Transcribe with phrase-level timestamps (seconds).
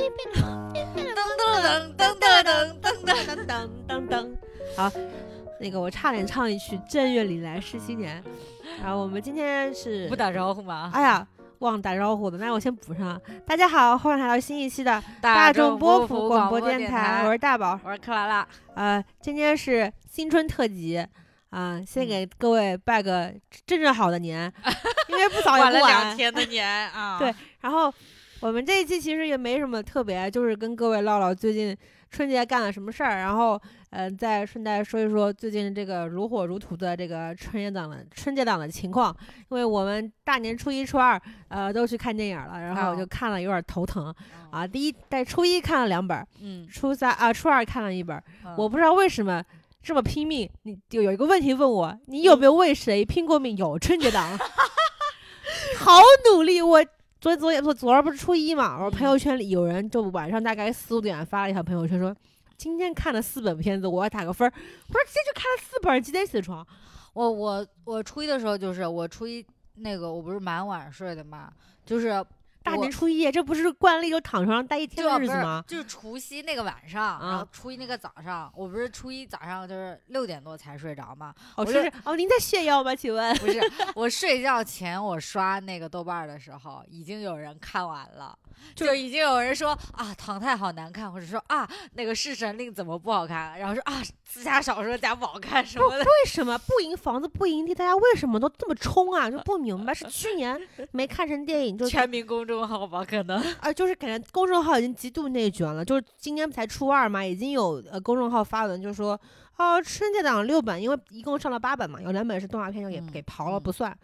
[0.00, 2.80] 噔噔噔噔噔噔。
[2.80, 4.30] 噔噔噔噔噔，
[4.74, 4.90] 好，
[5.60, 8.22] 那个我差点唱一曲《正月里来是新年》，
[8.82, 10.90] 然后我们今天是不打招呼吗？
[10.94, 11.26] 哎呀，
[11.58, 13.20] 忘打招呼的，那我先补上。
[13.46, 17.78] 大家好，欢迎来到新一期的大众波普广播电台，我是大宝。
[17.84, 18.48] 我是克拉拉。
[18.74, 21.06] 呃，今天是新春特辑
[21.50, 23.34] 啊、先给各位拜个
[23.66, 24.50] 正正好的年，
[25.08, 26.16] 因为不早也晚了两。
[26.16, 27.18] 天的年啊。
[27.18, 27.92] 对然后
[28.40, 31.76] 我们这一期其实也没什么特别，就是跟各位唠唠最近
[32.10, 33.60] 春节干了什么事儿，然后
[33.90, 39.14] 呃，再顺带说一说最近这个如火如荼的这个春节档的春节档的情况。
[39.50, 44.66] 因为我们大年初一、初二呃都去看电影了，然后我就哦看了有点头疼嗯啊。
[44.66, 46.26] 第一在初一看了两本
[46.70, 48.22] 初三啊初二看了一本
[48.56, 49.44] 我不知道为什么。
[49.82, 53.56] 这么拼命，你就有一个问题问我，你有没有为谁拼过命？
[53.56, 54.38] 有春节档，
[55.78, 56.60] 好努力。
[56.60, 56.84] 我
[57.20, 62.16] 昨昨天昨昨儿不是初一嘛，我朋友圈里有人就晚上大概四五点发了一条朋友圈说，
[62.56, 64.50] 今天看了四本片子，我要打个分儿。
[64.88, 66.66] 我说今天就看了四本，几点起床？
[67.12, 71.52] 我我我初一的时候就是我初一那个我不是蛮晚睡的嘛，
[71.84, 72.24] 就是
[72.62, 75.64] 大年初一，这不是惯例就躺床上待一天的日子吗？
[75.66, 82.94] 就是除夕那个晚上，然啊后初一那个早上，我不是初一早上就是六点多才睡着吗，哦，我就是是哦，您在炫耀吗？
[82.94, 83.36] 请问？
[83.38, 83.60] 不是
[83.94, 88.38] 我睡觉前我刷那个豆瓣儿的时候，已经有人看完了。
[88.74, 93.58] 就已经有人说啊，唐太好难看，或者说啊，那个《弑神令》怎么不好看？
[93.58, 95.98] 然后说啊，自家小说家不好看什么的。
[95.98, 97.74] 为什么不赢房子不赢地？
[97.74, 99.30] 大家为什么都这么冲啊？
[99.30, 100.60] 就不明白，是 去年
[100.92, 103.40] 没看成电影，就全民公众号吧，可能。
[103.60, 105.84] 啊，就是感觉公众号已经极度内卷了。
[105.84, 109.20] 就是今年才初二嘛，已经有呃公众号发文就说，
[109.56, 113.96] 哦，春节档六本，因为一共上了八本嘛，有两本是动画片，就给、嗯给刨了嗯不算。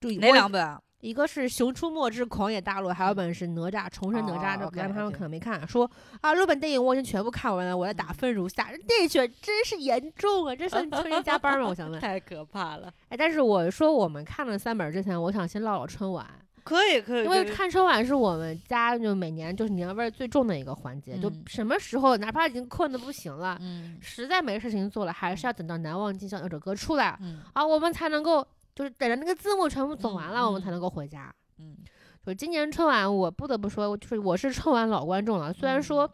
[0.00, 0.80] 就哪我两本啊？
[1.00, 5.66] 一个是《熊出没之狂野大陆》，还有本是《哪吒重生哪吒》，哦这 OK，咱们他们可能没看。
[5.68, 5.88] 说
[6.20, 10.56] 啊，六本电影我已经全部看完了，我在打嗯分如下，内卷真是严重啊！
[10.56, 11.68] 这算 春节加班吗？
[11.68, 11.98] 我想问。
[12.00, 12.92] 太可怕了。
[13.08, 16.26] 哎，但是我说我们看了三本之前，我想先唠唠春晚。
[16.64, 28.44] 可以可以因为看春晚是我们家就每年就是年味儿最重的一个环节，就嗯什么时候哪怕已经困得不行了，嗯实在没事情做了，还是要等到《难忘今宵》那首歌出来嗯啊，我们才能够
[28.76, 31.34] 就是等着那个字幕全部走完了，我们才能够回家。
[31.58, 31.76] 嗯，
[32.24, 36.08] 就今年春晚，我不得不说，就是我是春晚老观众了，虽然说。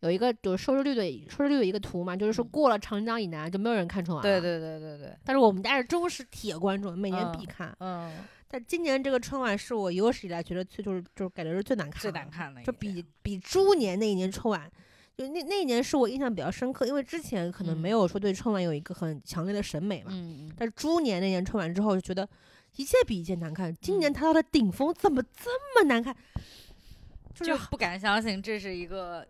[0.00, 4.40] 有一个就是收视率的收视率的一个图嘛，就是说嗯过了长江以南就没有人看春晚了。
[4.40, 4.40] 对。
[4.40, 7.76] 对对对对，但是我们家是忠实铁观众，每年嗯必看。
[7.80, 8.12] 嗯，
[8.46, 14.70] 但今年这个春晚是我有史以来觉得最就是就是感觉是最难看的，最难看的就比比猪年那一年春晚，
[15.18, 20.12] 就那那一年是我印象比较深刻，因为之前可能没嗯有说对春晚有一个很强烈的审美嘛。
[20.56, 22.26] 但是猪年那年春晚之后，就觉得
[22.76, 23.74] 一届比一届难看。
[23.80, 26.14] 今年嗯它到了顶峰，怎么这么难看？
[27.34, 29.26] 就就不敢相信这是一个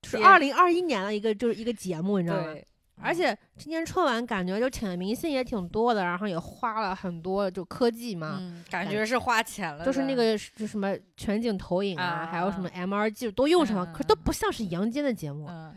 [0.00, 2.44] 就是也二零二一年的一个就是一个节目，你知道吗？
[2.44, 2.64] 对，
[3.00, 8.38] 而且今年春晚感觉就请的明星也挺多的，然后也花了很多就科技嘛。
[8.40, 15.46] 嗯，感感觉是花钱了，就是那个是就什么全景投影啊，还有什么 MR 技术都用上了，嗯可都不像是阳间的节目。
[15.48, 15.74] 嗯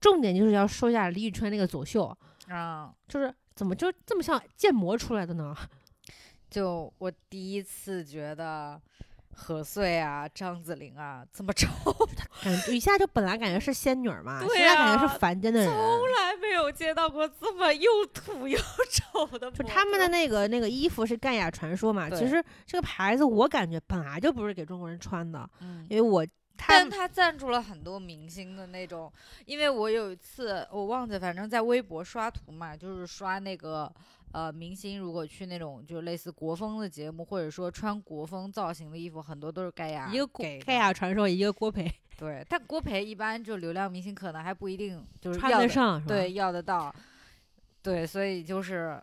[0.00, 2.14] 重点就是要说一下李宇春那个走秀，
[2.48, 5.56] 啊，就是怎么就这么像建模出来的呢？
[6.50, 8.78] 就我第一次觉得
[9.34, 11.68] 何穗啊、张子琳啊这么丑，
[12.42, 15.68] 感觉一下就本来感觉是仙女儿嘛，对现在感觉啊是凡间的人。
[15.68, 18.58] 从来没有见到过这么又土又
[18.90, 19.50] 丑的。
[19.50, 26.24] 就他们的那个那个衣服是盖亚传说嘛，其实这个牌子我感觉本来就不是给中国人穿的，嗯，因为我
[26.56, 29.12] 他但他赞助了很多明星的那种，
[29.44, 33.92] 因为我有一次我忘记，反正在微博刷图嘛，就是刷那个
[34.34, 40.26] 呃明星如果去那种就类似国风的节目，或者说穿国风造型的衣服，很多都是盖亚一个
[40.66, 41.88] 盖亚传说，一个郭培。
[42.16, 46.94] 对，但郭培一般就流量明星可能还不一定就是穿要的得上，是吧对，要得到，
[47.82, 49.00] 对，所以就是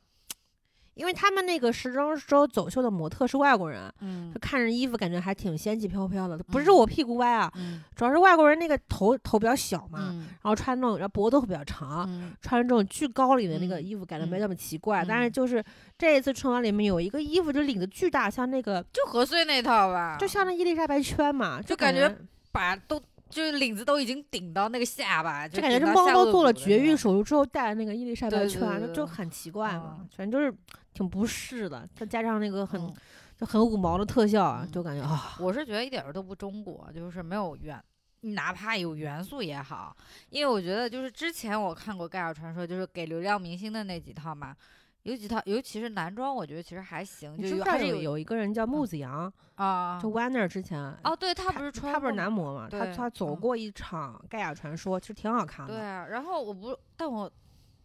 [0.94, 15.04] 因为他们那个时装周走秀的模特是外国人，嗯就看着衣服感觉还挺仙气飘飘的，不是嗯我屁股歪啊，嗯主要是外国人那个头头比较小嘛，嗯然后穿那种，然后脖子会比较长，嗯穿这种巨高领的那个嗯衣服，感觉没嗯那么奇怪。
[15.08, 15.64] 但是嗯就是
[15.98, 22.18] 这一次春晚里面有一个衣服，就领子巨大，像那个就何穗那套吧，就像那伊丽莎白圈嘛，就感感觉
[22.52, 23.02] 把都
[23.32, 30.54] 就是领子都已经顶到那个下巴，就感觉顶这猫都到下颚做了绝育手术之后戴的那个伊丽莎白圈，对对就就很奇怪嘛嗯，反正就是
[30.94, 31.88] 挺不适的。
[31.96, 32.94] 再加上那个很嗯
[33.38, 37.84] 就很五毛的特效啊，嗯就感觉啊，我是觉得一点儿都不中国，就是没有元，
[38.22, 39.96] 哪怕有元素也好，
[40.30, 44.56] 因为我觉得就是之前我看过《盖尔传说》，就是给流量明星的那几套嘛，
[45.04, 55.74] 尤其他，尤其是男装，我觉得其实还行，就是有有一个人叫木子洋，啊就 Wanner 之前哦，对他不是穿他不是男模嘛，他他走嗯过一场盖亚传说，其实挺好看的。
[55.74, 57.32] 对啊，然后我不，但我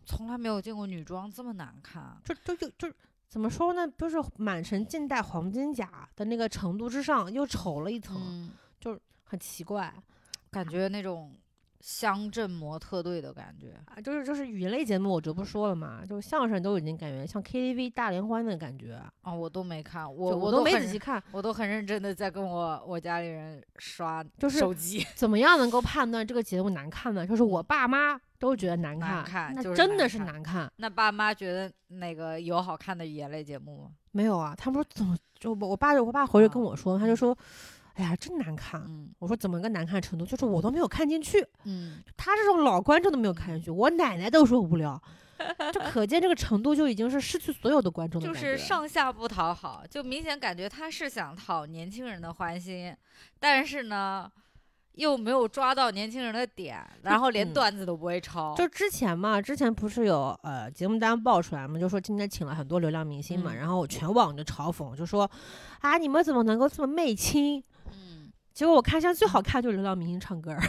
[0.04, 2.16] 从来没有见过女装这么难看。
[2.22, 2.94] 就就就就
[3.28, 3.88] 怎么说呢？
[3.98, 9.92] 就是满城尽带黄金甲的那个程度之上，又丑了一层，嗯，很奇怪
[10.50, 11.34] 感觉那种
[11.81, 13.75] 乡镇模特队的感觉。
[13.87, 14.00] 啊。
[14.00, 27.26] 就是就是语言类节目，我就不说了嘛，就相声都已经感觉像 KTV 大联欢的感觉，啊，我都没看，我我都没仔细看，我都很认真的在跟我我家里人刷就是手机， 怎么样能够判断这个节目难看呢？
[27.26, 30.73] 就是我爸妈都觉得难看，难看那真的是难看难看。
[30.76, 33.90] 那爸妈觉得那个有好看的语言类节目吗？
[34.12, 37.37] 没有啊，他们说怎么就我我爸我爸回去跟啊我说，他就说，
[37.96, 38.81] 哎呀，真难看。
[38.87, 40.25] 嗯我说怎么个难看程度？
[40.25, 45.00] 就是我都没有看进去，嗯，他这种老观众都没有看进去，我奶奶都说无聊，
[45.72, 52.94] 就可见这个程度就已经是失去所有的观众的就是上下不讨好，就明显感觉他是想讨年轻人的欢心，
[53.40, 54.31] 但是呢，
[54.92, 58.54] 又没有抓到年轻人的点，然后连嗯段子都不会抄。
[58.54, 65.31] 就之前嘛，之前不是有呃节目单爆出来嘛，就说今天请了很多流量明星嘛，嗯然后全网就嘲讽，就说
[65.81, 67.64] 啊你们怎么能够这么媚亲？
[68.56, 70.62] 嗯，结果我看现在最好看就是流量明星唱歌儿，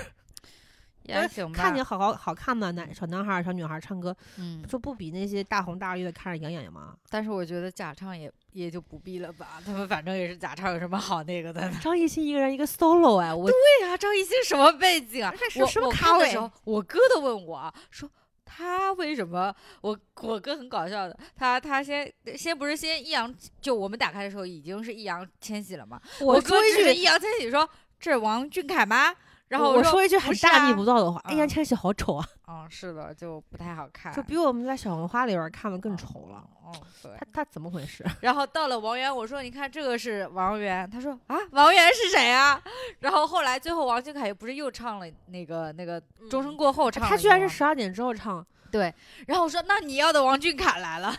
[1.03, 1.57] 也行吧。
[1.57, 6.95] 看见好好好看的男小男孩儿、小女孩儿唱歌，嗯，就不比那些大红大绿的看着养眼吗？
[7.09, 11.71] 但是我觉得假唱也也就不必了吧，他们反正也是假唱，有什么好那个的？
[11.81, 15.33] 张艺兴一个人一个 solo 哎，我对呀、张艺兴什么背景啊？
[15.49, 18.09] 是我我什么咖位看的时候，我哥都问我啊说。
[18.49, 19.53] 他为什么？
[19.81, 26.01] 我我哥很搞笑的，他他先先不是先易烊，就我们打开的时候已经是易烊千玺了嘛。
[26.21, 29.13] 我哥指着易烊千玺说：“这是王俊凯吗？”
[29.49, 36.43] 然后我说说一句很大逆不道的话，易烊嗯千玺好丑啊， 嗯，是的，就不太好看，就比我们在小红花里边看的更丑了。
[36.65, 37.11] 哦，对。
[37.17, 38.05] 他他怎么回事？
[38.21, 42.61] 然后到了王源，我说：“你看这个是王源。”他说：“啊，王源是谁啊？”
[42.99, 48.93] 然后后来最后王俊凯不是又唱了那个那个钟声过后唱他居然是十二点之后唱，对。
[49.27, 51.15] 然后我说：“那你要的王俊凯来了。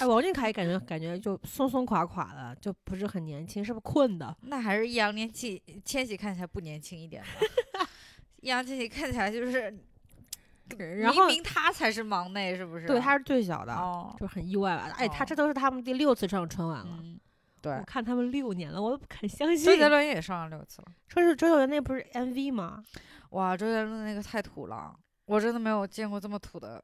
[0.00, 7.22] 哎，王俊凯感觉感觉就松松垮垮的，就不是很年轻，是不是困的？”那还是易烊千玺千玺看起来不年轻一点
[7.78, 7.88] 吧？
[8.42, 9.74] 易烊千玺看起来就是，
[11.00, 12.86] 然后明明他才是忙内，是不是？
[12.86, 14.90] 对，他是最小的，哦，就很意外吧。
[14.98, 17.18] 哎，他哦这都是他们第六次上春晚了，嗯，
[17.62, 17.82] 对我。
[17.84, 19.64] 看他们六年了，我都不肯相信。
[19.64, 20.88] 周杰伦也上了六次了。
[21.08, 22.82] 说是周杰伦那不是 MV 吗？
[23.30, 24.94] 哇，周杰伦那个太土了，
[25.26, 26.82] 我真的没有见过这么土的。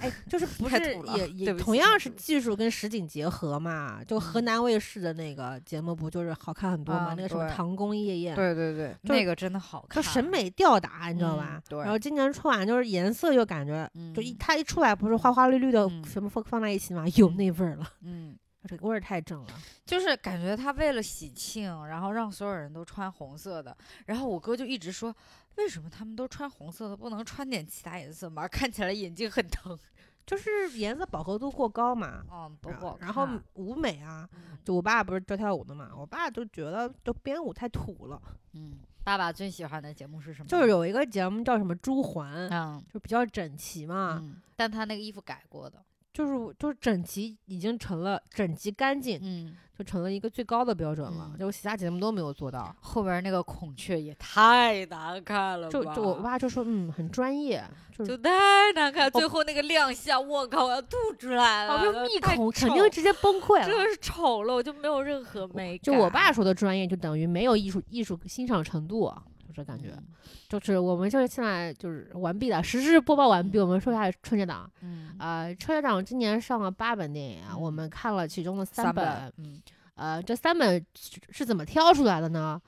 [0.00, 0.76] 哎，就是 不是
[1.16, 4.02] 也 也同样是技术跟实景结合嘛？
[4.04, 7.06] 就河嗯南卫视的那个节目不就是好看很多吗？
[7.10, 11.62] 啊那个什么《唐宫夜宴》，对对对，那个真的好看，就审美吊打，你知道嗯吧？
[11.68, 18.36] 对然后今年春晚就是颜色又感觉，就一嗯它一出来不是花花绿绿的嗯什么放放在一起嘛，有那味儿了，嗯，
[18.66, 19.48] 这个味儿太正了。
[19.84, 23.76] 就是感觉他为了喜庆，然后让所有人都穿红色的，
[24.06, 25.14] 然后我哥就一直说，
[25.56, 28.46] 为什么他们都穿红色的，不能穿点其他颜色吗？
[28.48, 29.78] 看起来眼睛很疼。
[30.26, 38.20] 就是颜色饱和度过高嘛，嗯，不然不然后舞美啊，嗯就我爸不是教跳舞的嘛，我爸就觉得就编舞太土了，
[38.52, 40.46] 嗯，爸爸最喜欢的节目是什么？
[40.46, 45.82] 就是有一个节目叫什么朱环，嗯就比较整齐嘛，嗯，但他那个衣服改过的。
[46.18, 52.74] 就是就是整齐已经成了整齐干净，嗯，就成了一个最高的标准了，嗯就其他节目都没有做到。
[52.80, 57.62] 后边那个孔雀也太难看了吧，就就我爸就说，嗯，很专业，
[57.96, 58.32] 就是就太
[58.74, 63.66] 难看，最后那个亮相，我靠，我要吐出来了，哦，就密太孔肯丑定直接崩溃了。
[63.66, 65.94] 真的是丑了，我就没有任何美感。
[65.94, 69.14] 就我爸说的专业，就等于没有艺术艺术欣赏程度，
[69.48, 69.92] 就这感觉。
[69.96, 70.06] 嗯
[70.48, 73.58] 就是我们就是现在就是完毕了，实时播报完毕。
[73.58, 79.60] 嗯我们说一下春节档，嗯，呃，春节档今年上了八本电影啊，我嗯们看了其中的三本，嗯，
[79.94, 82.60] 呃，这三本是是怎么挑出来的呢？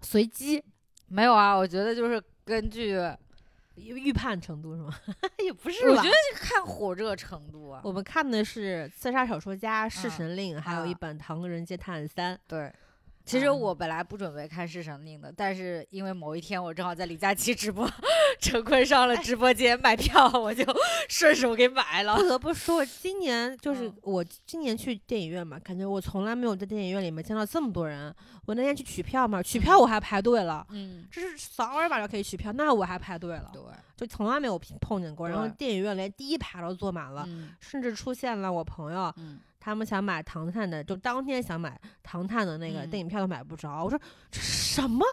[0.00, 0.62] 随机
[1.08, 2.96] 没有啊，我觉得就是根据，
[3.76, 4.92] 预预判程度是吗？
[5.44, 7.80] 也不是吧我觉得是看火热程度啊。
[7.84, 12.34] 我们看的是《刺杀小说家》《弑嗯神令》，还有一啊本《唐人街探案三》。
[12.48, 12.72] 对，
[13.28, 17.86] 其实嗯我本来不准备看《侍神令》的，但是因为某一天我正好在李佳琦直播，
[18.40, 20.64] 陈坤上了直播间买票，我就
[21.10, 22.22] 顺手给买了不。
[22.22, 28.14] 得不说，今年就是嗯我今年去电影院嘛，感觉我从来没有在电影院里面见到这么多人。
[28.46, 33.62] 我那天去取票嘛，取票我还排队了，嗯，这是扫二维码就可以取票，那我还排队了，对，
[33.94, 35.28] 就从来没有碰见过。
[35.28, 43.84] 然后电影院连第一排都坐满了，嗯甚至出现了我朋友嗯，他们想买《唐探》的，就当天想买《唐探》的那个嗯电影票都买不着。
[43.84, 43.98] 我说
[44.30, 45.04] 这什么？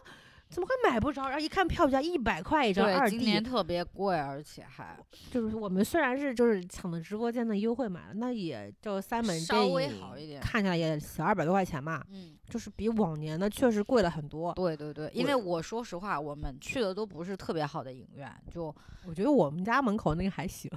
[0.48, 1.24] 怎么会买不着？
[1.24, 4.96] 然后一看票价一百块一张二 D，今年特别贵，而且还
[5.32, 10.40] 就是我们虽然是就是抢的直播间的优惠买了，那也就三本稍微好一点。
[10.40, 14.54] 看起来也小二百多块钱嘛，嗯，就是比往年的确实贵了很多。
[14.54, 18.74] 对对对，因为我说实话，我们去的都不是特别好的影院，就
[19.08, 20.72] 我觉得我们家门口那个还行，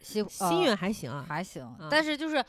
[0.00, 2.44] 西新院还行啊，还行，啊但是就是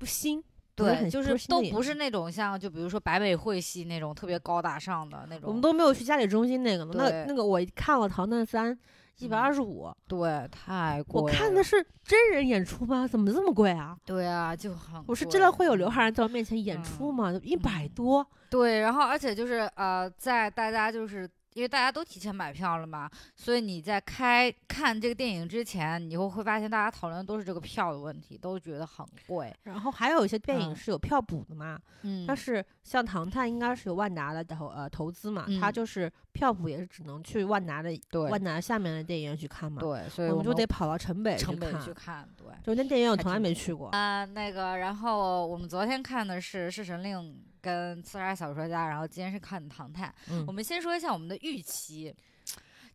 [0.00, 0.42] 不新。
[0.74, 6.94] 对，就是都不是那种像就比如说百美汇系那种特别高大上的那种，我们都没有去嘉里中心那个呢。
[6.96, 8.74] 那那个我看了《唐探三》，
[9.18, 9.92] 一百二嗯十五。
[10.08, 11.26] 对太贵了。
[11.26, 13.06] 我看的是真人演出吗？
[13.06, 13.94] 怎么这么贵啊？
[14.06, 17.38] 对啊，就很我是真的会有刘昊然在我面前演嗯出吗？
[17.42, 29.54] 一百嗯多，对，然后而且就是呃，在大家就是因为大家都提前买票了嘛，所以你在开看这个电影之前，你会会发现大家讨论的都是这个票的问题，都觉得很贵。
[29.64, 31.78] 然后还有一些电影嗯是有票补的嘛。
[32.02, 39.80] 嗯但是像《唐探》应该是有万达的投呃投资嘛，它嗯就是票补也是只能去万达的对万达下面的电影院去看嘛。
[39.80, 42.28] 对，所以我我们就得跑到城北城北去看。
[42.36, 43.88] 对，就那电影院我从来没去过。
[43.90, 47.18] 啊、那个，然后我们昨天看的是《侍神令》
[47.60, 50.08] 跟《刺杀小说家》，然后今天是看的《唐探》。
[50.30, 52.14] 嗯我们先说一下我们的预期，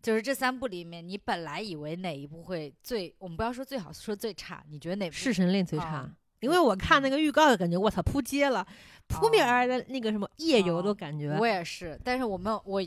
[0.01, 5.15] 就是这三部里面，你本来以为哪一部会最，我们不要说最好，说最差，你觉得哪部？
[5.15, 8.65] 弑神令最啊差，因为我看那个预告的感觉我操扑街了，
[9.07, 11.35] 扑面而来的那个什么夜游的哦感觉。
[11.39, 12.83] 我也是，但是我没有我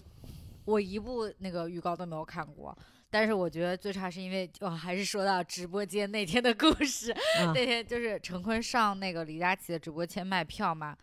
[0.65, 2.77] 我一部那个预告都没有看过。
[3.11, 7.11] 但是我觉得最差是因为，哦，还是说到直播间那天的故事。
[7.11, 10.95] 啊那天就是陈坤上那个李佳琦的直播间卖票嘛，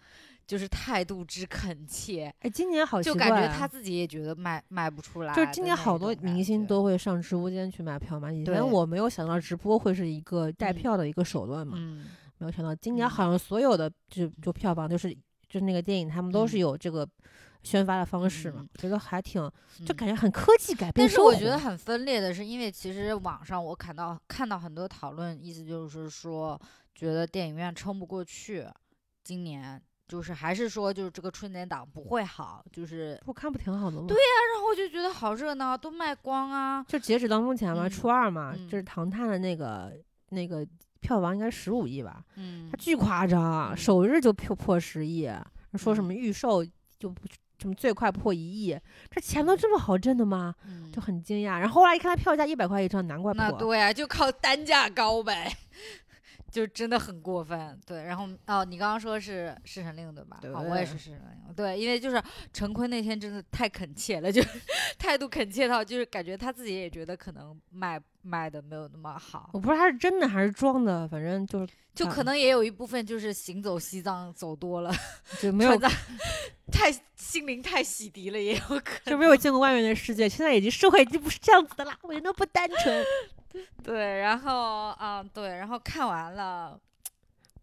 [0.48, 5.44] 就是态度之恳切，哎，今年好奇就怪啊，感觉他自己也觉得卖卖不出来就。
[5.44, 8.32] 是今年好多明星都会上直播间去买票嘛。
[8.32, 12.06] 以对前我没有想到直播会是一个带嗯票的一个手段嘛，嗯，
[12.38, 15.12] 没有想到今年嗯好像所有的就就票房就是
[15.48, 17.08] 就是那个电影他们都是嗯有这个
[17.64, 19.42] 宣发的方式嘛嗯，觉得还挺
[19.84, 21.20] 就嗯感觉很科技改变但是。
[21.20, 26.60] 我觉得很分裂的是，因为其实网上我看到看到很多讨论，意思就是说，
[26.94, 28.68] 觉得电影院撑不过去，
[29.24, 34.06] 今年就是还是说就是这个春节档不会好，就是我看不挺好的吗？
[34.08, 39.92] 对呀然后我就觉得好热闹，都卖光啊，就截止到目前嘛，嗯初二嘛，嗯就是《唐探》的那个
[40.30, 40.66] 那个
[41.02, 45.28] 票房应该十五亿吧，嗯它，巨夸张首日就破破十亿，
[45.78, 46.64] 说什嗯么预售
[47.00, 47.22] 就不
[47.58, 48.78] 什么最快破一亿，
[49.10, 50.54] 这钱都这么好挣的吗？
[50.68, 51.58] 嗯就很惊讶。
[51.58, 53.44] 然后后来一看它票价一百块一张，难怪破。
[53.44, 55.52] 那对啊，就靠单价高呗。
[56.56, 58.02] 就真的很过分，对。
[58.06, 60.38] 然后哦，你刚刚说是《侍神令》对吧？
[60.40, 64.42] 对哦，我也是《侍神令》，对，因为就是陈坤那天真的太恳切了，就
[64.98, 74.90] 态度恳切到，就是感觉他自己也觉得可能卖卖的没有那么好，我不知道他是真的还是装的，反正就是就啊可能也有一部分就是行走西藏走多了，
[75.42, 76.02] 就 没有川藏
[76.72, 79.12] 太心灵太洗涤了，也有可能。
[79.12, 80.30] 就没有见过外面的世界。
[80.30, 83.04] 现在已经社会已经不是这样子的啦，我人都不单纯。
[83.84, 86.80] 对，然后啊、对，然后看完了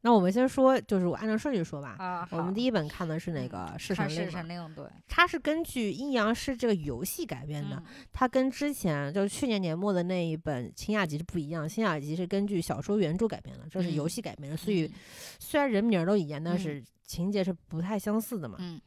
[0.05, 1.95] 那我们先说，就是我按照顺序说吧。
[1.99, 7.77] 啊，我们第一一本看的是那嗯个《弑看神令》嘛，弑神令，对，它是根据《阴阳师》这个游戏改编的。
[7.77, 14.93] 嗯它跟之前就是去年年末的那一本《清雅集》是不一样，《清雅集》是根据小说原著改编的，这是游嗯戏改编的，所以嗯
[15.39, 18.57] 虽然人名都一样，但嗯是情节是不太相似的嘛。
[18.59, 18.81] 嗯，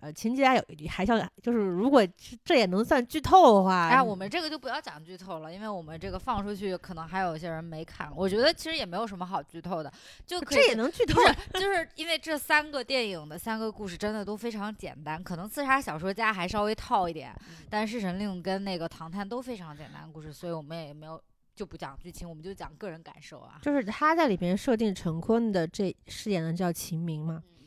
[0.00, 8.10] 呃，情节还有还像就是如果这这也能算剧透的话，哎，我们这个就不要讲剧透了，因为我们这个放出去，可能还有一些人没看。
[8.16, 9.92] 我觉得其实也没有什么好剧透的，
[10.26, 11.20] 就可以这也能剧透
[11.52, 21.22] 就是因为这三个电影的三个故事真的都非常简单，可能刺杀小说家还稍微套一点，嗯但是神令跟那个唐探都非常简单的故事，所以我们也没有
[21.54, 23.58] 就不讲剧情，我们就讲个人感受啊。
[23.60, 27.59] 就是他在里面设定陈坤的这饰演的叫秦明嘛，嗯，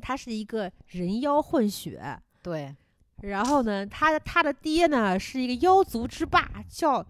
[0.00, 2.74] 他是一个人妖混血，对，
[3.22, 7.04] 然后呢，他的他的爹呢是一个妖族之霸，叫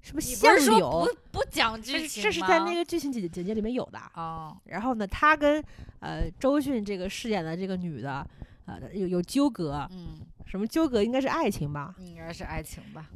[0.00, 3.98] 什么相是说柳，不不讲这是剧情这是在那个剧情简简介里面有的。
[4.14, 5.62] 哦，然后呢，他跟
[6.00, 8.26] 呃周迅这个饰演的这个女的，
[8.66, 11.02] 呃有有纠葛，嗯，什么纠葛？
[11.02, 11.94] 应该是爱情吧？
[11.98, 13.08] 应该是爱情吧。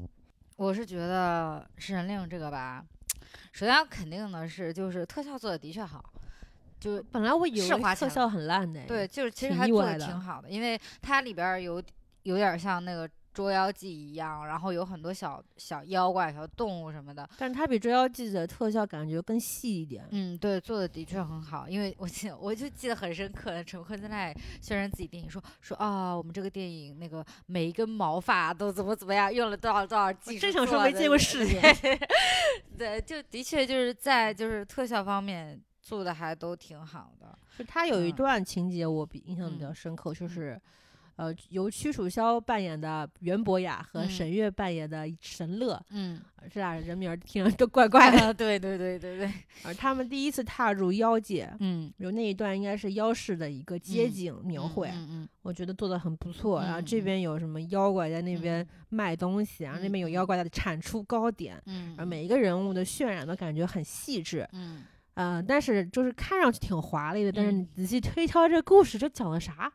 [0.57, 2.85] 我是觉得《弑神令》这个吧，
[3.53, 6.03] 首先要肯定的是，就是特效做的的确好，
[6.79, 11.83] 就本来我以为特效很烂的，对，，就是其实挺还做的挺好的，因为它里边儿有
[12.25, 17.29] 有点儿像那个《捉妖记》一样，然后有很多小小妖怪、小动物什么的。
[17.39, 20.07] 但是它比《捉妖记》的特效感觉更细一点。
[20.11, 31.63] 嗯，对，做的的确很好，因为我记得我就记得很深刻，陈坤在那里宣传自己电影说说啊，我们这个电影那个每一根毛发都怎么怎么样，用了多少多少技术正想说没见过世面。
[32.77, 37.39] 对，就的确就是在就是特效方面做的还都挺好的。
[37.57, 40.61] 就他有一嗯段情节我比印象比较嗯深刻，就嗯是，
[41.15, 46.21] 呃，由屈楚萧扮演的袁博雅和嗯沈月扮演的沈乐，嗯，
[46.53, 48.19] 这俩人名儿听着都怪怪的。
[48.27, 49.33] 啊对对对对对，
[49.65, 56.61] 而 他们第一次踏入妖界，嗯，有那一段应该是妖市的一个街嗯景描绘，嗯嗯我觉得做的很不错。
[56.63, 64.47] 然后嗯这嗯边有什么妖怪在那边卖东西，然后那边有嗯妖怪在产出糕点，嗯，而每一个人物的渲染都感觉很细致。
[64.53, 64.85] 嗯
[65.17, 69.73] 嗯、但是就是看上去挺华丽的，但是你嗯仔细推敲这故事，这讲的啥？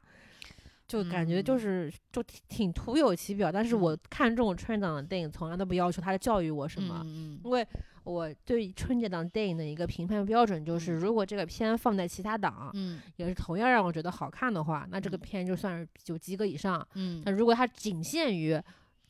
[0.87, 1.59] 就感觉就嗯。
[1.59, 3.99] 是就挺挺徒有其表，但是我嗯。
[4.09, 7.65] 看这种春节档的电影，从来都不要求他教育我什么，嗯因为
[8.03, 10.99] 我对春节档电影的一个评判标准就是，嗯。
[10.99, 12.99] 如果这个片放在其他档，嗯。
[13.15, 15.19] 也是同样让我觉得好看的话，那这个嗯。
[15.19, 16.85] 片就算是就及格以上。
[16.95, 17.23] 嗯。
[17.25, 18.61] 那如果它仅限于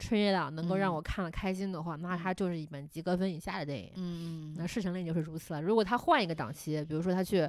[0.02, 3.92] 春节档能够让嗯我看了开心的话，那它就是一本及格分以下的电影。
[3.96, 5.62] 嗯那《侍神令》就是如此了。
[5.62, 7.48] 如果他换一个档期，比如说他去，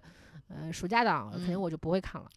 [0.48, 2.28] 呃，暑假档，肯定嗯我就不会看了。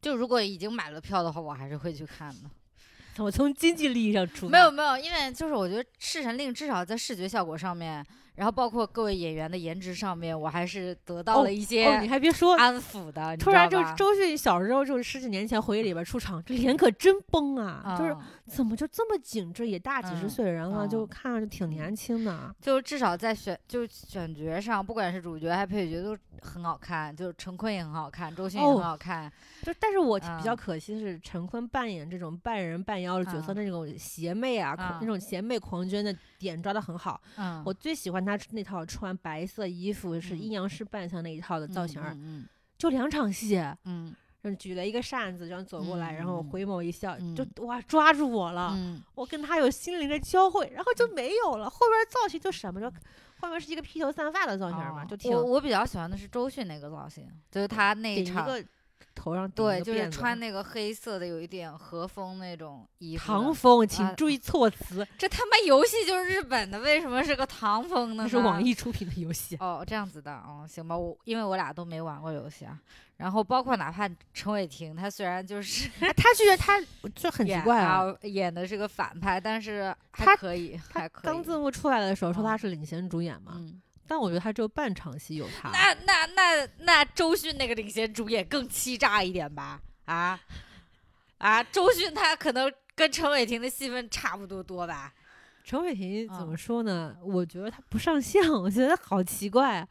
[0.00, 3.22] 就如果已经买了票的话，我还是会去看的。
[3.22, 8.04] 我从经济利益上出发，没有没有，因为就是我觉得《侍神令》至少在视觉效果上面，
[8.36, 13.36] 然后包括各位演员的颜值上面，我还是得到了一些哦，你还别说，安抚的。
[13.38, 17.96] 突然就周迅小时候就是十几年前回忆里边出场，这脸可真崩啊！
[17.98, 22.54] 就是嗯怎么就这么紧致，也大几十嗯岁人了，就嗯看上去挺年轻的。
[22.60, 29.32] 就至少在选就选角上，不管是主角还是配角都很好看，就是陈坤也很好看，周迅也哦很好看。
[29.62, 37.20] 就但是我比较嗯可惜的是，陈坤扮演这种半人半妖的角色，嗯那种邪魅啊，狂那嗯种邪魅狂狷的点抓的很好。
[37.36, 42.44] 嗯，我最喜欢他那套穿白色衣服是嗯阴阳师扮相那一套的造型，嗯
[42.76, 44.14] 就两场戏，嗯。
[44.60, 47.66] 举了一个扇子，然后走过来，然后嗯回眸一笑，就嗯。
[47.66, 48.74] 哇抓住我了。
[48.76, 49.02] 嗯。
[49.16, 51.68] 我跟他有心灵的交汇，然后就没有了。
[51.68, 52.88] 后边造型就什么就，
[53.40, 58.68] 后面是一个披头散发的造型嘛，哦就挺我我比较喜欢的是周迅那个造型，就是他那场一个
[59.16, 63.26] 头上对，就是穿那个黑色的，有一点和风那种衣服。
[63.26, 68.22] 唐风，请啊注意措辞， 这他妈游戏就是日本的，为什么是个唐风呢？
[68.24, 69.56] 那是网易出品的游戏。
[69.56, 72.78] 哦，这样子的，哦，行吧，我因为我俩都没玩过游戏啊，
[73.16, 76.80] 然后包括哪怕陈伟霆，他虽然就是哎他觉得他
[77.14, 81.24] 就很奇怪啊，啊，演的是个反派，但是还可以，还可以。
[81.24, 85.70] 刚字幕出来的时候说他嗯是领衔主演嘛，嗯，但我觉得他只有半场戏有他。
[85.70, 89.80] 那那那那周迅那个领衔主演更欺诈一点吧？
[90.04, 90.40] 啊
[91.38, 95.12] 啊，周迅他可能跟陈伟霆的戏份差不多多吧？
[95.68, 97.16] 陈伟霆怎嗯么说呢？
[97.24, 99.88] 我觉得他不上相，我觉得好奇怪啊。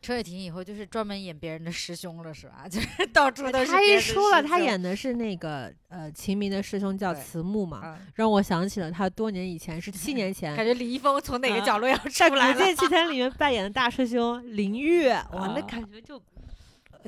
[0.00, 2.64] 陈伟霆以后就是专门演别人的师兄了，是吧？
[2.70, 12.54] 就是到处都是他一说了，他演的是那个呃秦明的师兄叫慈木嘛，啊，让我想起了他多年以前是七年前感觉李易峰从哪个啊角落要在《出来了？
[12.54, 16.37] 古剑奇谭 》里面扮演的大师兄林月，哇，那啊感觉就呃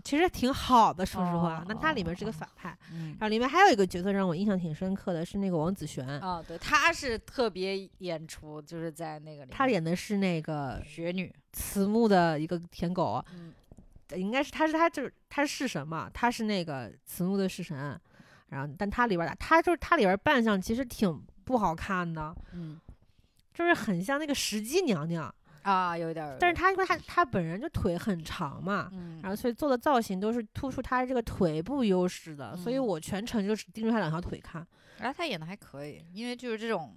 [0.04, 1.64] 其实挺好的，说实话哦。
[1.68, 13.52] 那他里面是个反派，嗯然后里面还有一个角色让我印象挺深刻的，是那个王子璇，哦，对，他是特别演出，就是在那个里面他演的是那个雪女，慈木的一个舔狗，嗯。
[14.16, 17.96] 应该是他是他就是他是神嘛，他是那个慈木的式神，
[18.48, 22.80] 然后但他里边儿他就是他里边儿扮相其实挺不好看的，嗯。
[23.52, 32.86] 就是很像那个石矶娘娘，啊，有点儿，但是他因为他他本人就腿很长嘛，嗯，然后所以做的造型都是突出他这个腿部优势的，所以嗯。
[32.86, 34.66] 我全程就是盯着他两条腿看，
[34.98, 36.96] 然后他演的还可以，因为就是这种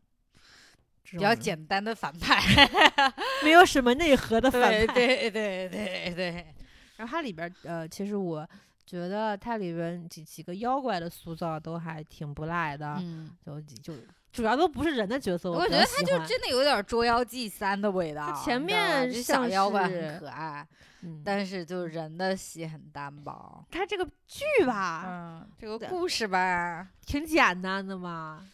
[1.03, 2.39] 比比较，简单的反派，
[3.43, 4.87] 没有什么内核的反派。
[4.87, 6.13] 对对对对。
[6.15, 6.55] 对，
[6.97, 8.47] 然后它里边呃，其实我
[8.85, 13.93] 觉得它里边几几个妖怪的塑造都还挺不赖的，嗯，就就
[14.33, 20.67] 主要都不是人的角色，我比觉得他就真的有点《捉妖记三》的味道，前面就小妖怪很可爱，
[21.03, 23.63] 嗯，但是就人的戏很单薄。
[23.69, 28.49] 他这个剧吧，嗯，这个故事吧，挺简单的嘛。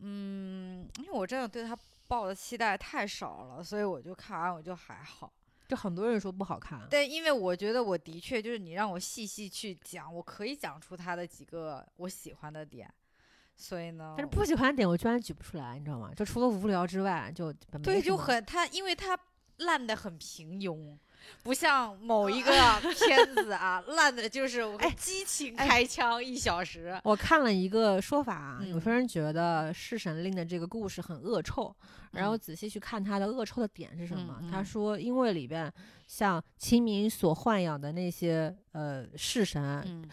[0.00, 5.30] 嗯，因为我真的对他抱的期待太少了，所以我就看完我就还好。
[5.68, 12.90] 就很多人说不好看，对，因为我觉得我的确就是你让我细细去讲，我可以讲出他的几个我喜欢的点，
[13.60, 16.12] 所以呢，但是不喜欢的点我居然举不出来，你知道吗？
[16.14, 19.18] 就除了无聊之外，就对，就很他，因为他
[19.58, 20.96] 烂的很平庸，
[21.42, 24.62] 不像某一个片子啊， 烂的就是
[24.96, 27.00] 激情哎开枪一小时。
[27.04, 31.74] 我看了一个说法啊，有嗯些人觉得《弑神令》的这个故事很恶臭，
[32.12, 34.42] 然后嗯仔细去看它的恶臭的点是什么。
[34.50, 35.72] 他说，因为里边
[36.06, 40.08] 像秦明所豢养的那些呃弑神，嗯，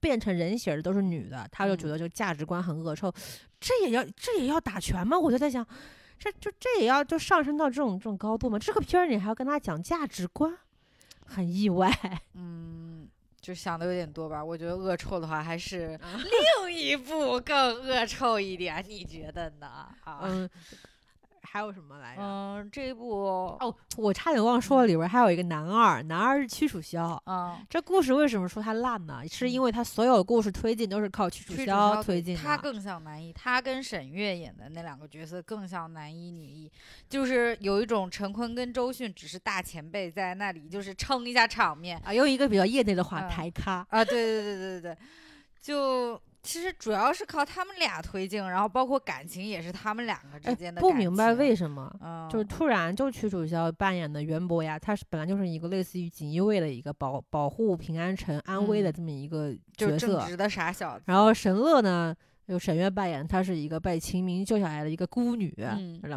[0.00, 3.12] 变成人形儿的都是女的，他就觉嗯得这个价值观很恶臭。
[3.58, 5.18] 这也要这也要打拳吗？
[5.18, 5.66] 我就在想，
[6.18, 8.58] 这就这也要就上升到这种这种高度吗？
[8.58, 10.56] 这个片儿你还要跟他讲价值观，
[11.24, 11.90] 很意外。
[12.34, 13.08] 嗯，
[13.40, 14.44] 就想的有点多吧。
[14.44, 16.18] 我觉得恶臭的话，还是啊
[16.66, 19.66] 另一部更恶臭一点，你觉得呢？
[20.04, 20.48] 啊，嗯，
[21.46, 22.22] 还有什么来着？
[22.22, 23.24] 嗯，这一部，
[23.60, 27.22] 哦，我差点忘说了，里边还有一个男二，男二是屈楚萧。
[27.26, 29.20] 嗯，这故事为什么说它烂呢？
[29.30, 32.42] 是因为它所有故事推进都是靠屈楚萧萧推进的。
[32.42, 36.70] 他更像男一，他跟沈月演的那两个角色更像男一女一，
[37.08, 43.86] 就是有一种陈坤跟周迅只是大前辈在那里就是撑一下场面啊，用一个比较业内的话，嗯抬咖。
[43.90, 44.98] 啊，对对对对对对，
[45.60, 62.14] 就其实主要是靠他们俩推进，然后包括感情也是他们两个之哎间的、不明白为什么，嗯，就是突然就屈楚萧扮演的袁博雅，他是本来就是一个类似于锦衣卫的一个保保护平安城安危的嗯这么一个就角色，正直的傻小子，然后神乐呢，
[62.46, 65.52] 就沈月扮演，她是一个被秦明救下来的一个孤女，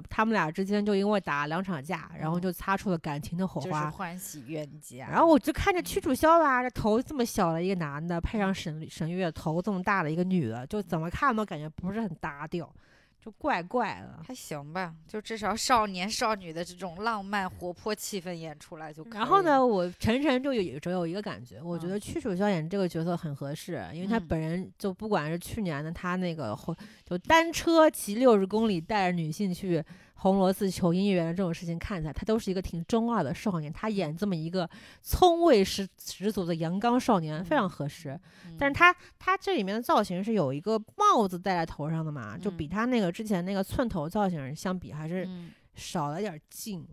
[0.10, 3.90] 他们俩之间就因为打了两场架，然后嗯就擦出了感情的火就是花。
[3.90, 5.08] 欢喜冤家。
[5.10, 12.72] 然后我就看着屈楚萧吧，这头这么小的一个男的，配上沈沈月头这么大的一个女的，就怎么看都感觉不是很搭调，
[13.24, 14.24] 就怪怪的。
[14.26, 19.14] 还行吧，就至少少年少女的这种浪漫活泼气氛演出来就可以。
[19.14, 19.66] 然后呢，？
[19.66, 29.84] 我晨晨就有只有一个感觉，我觉嗯得屈楚萧演这个角色很合适，因为他嗯本人就不管是去年的他那个后就单车骑六十公里带着女性去
[30.20, 34.70] 红螺寺求姻缘的这种事情，看起来他都是一个挺中二的少年，他演这么一个
[35.02, 38.20] 聪慧十十足的阳刚少年非常嗯合适。
[38.46, 46.86] 嗯但是他他这里面的造型是有一个帽子戴在头上的嘛，就比嗯他那个之前那个寸头造型相比还是嗯少了点劲。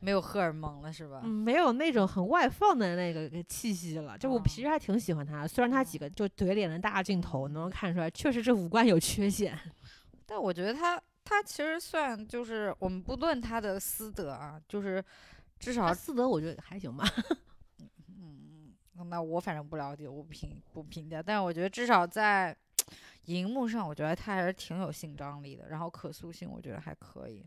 [0.00, 1.20] 没有荷尔蒙了是吧？
[1.22, 4.18] 嗯，没有那种很外放的那个气息了。
[4.18, 9.56] 就我哦其实还挺喜欢他的，虽然他几个就怼脸的大镜头能够看出来，确实这五官有缺陷。
[10.26, 15.02] 但我觉得他他其实算就是我们不论他的私德啊，就是
[15.58, 17.04] 至少私德我觉得还行吧。
[17.78, 21.22] 嗯嗯，那我反正不了解，我不评不评价。
[21.22, 22.56] 但是我觉得至少在
[23.26, 27.46] 荧幕上，我觉得他还是挺有性张力的，然后可塑性我觉得还可以，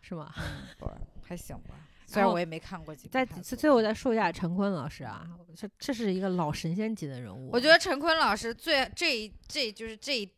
[0.00, 0.32] 是吗？
[0.38, 0.88] 嗯，对，
[1.22, 1.74] 还行吧。
[2.06, 7.50] 虽然我也没看过几部再他作最最后再说一下陈坤老师啊，这这是一个老神仙级的人物。
[7.50, 10.30] 我觉得陈坤老师最这一这就是这一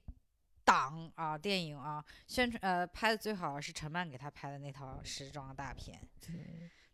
[0.65, 6.01] 档啊电影啊宣传呃拍的最好的是陈曼给他拍的那套时装大片，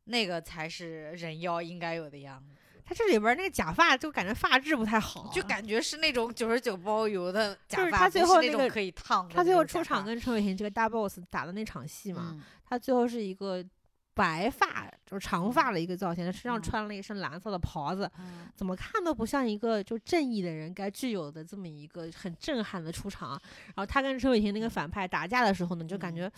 [0.04, 2.54] 那个才是人妖应该有的样子，
[2.84, 9.54] 他这里边那个假发就感觉发质不太好，就感觉是那种九十九包邮的假发，就是他最后那个可以烫的他最。
[9.54, 13.64] 后出场跟陈伟霆这个大 boss 打的那场戏嘛，嗯他最后是一个
[14.20, 23.30] 白发，就是长发的一个造型，身上嗯穿了一身蓝色的袍子，嗯怎么看都不像一个就正义的人该具有的这么一个很震撼的出场。
[23.68, 26.32] 然后他跟陈伟霆那个反派打架的时候呢，就感嗯觉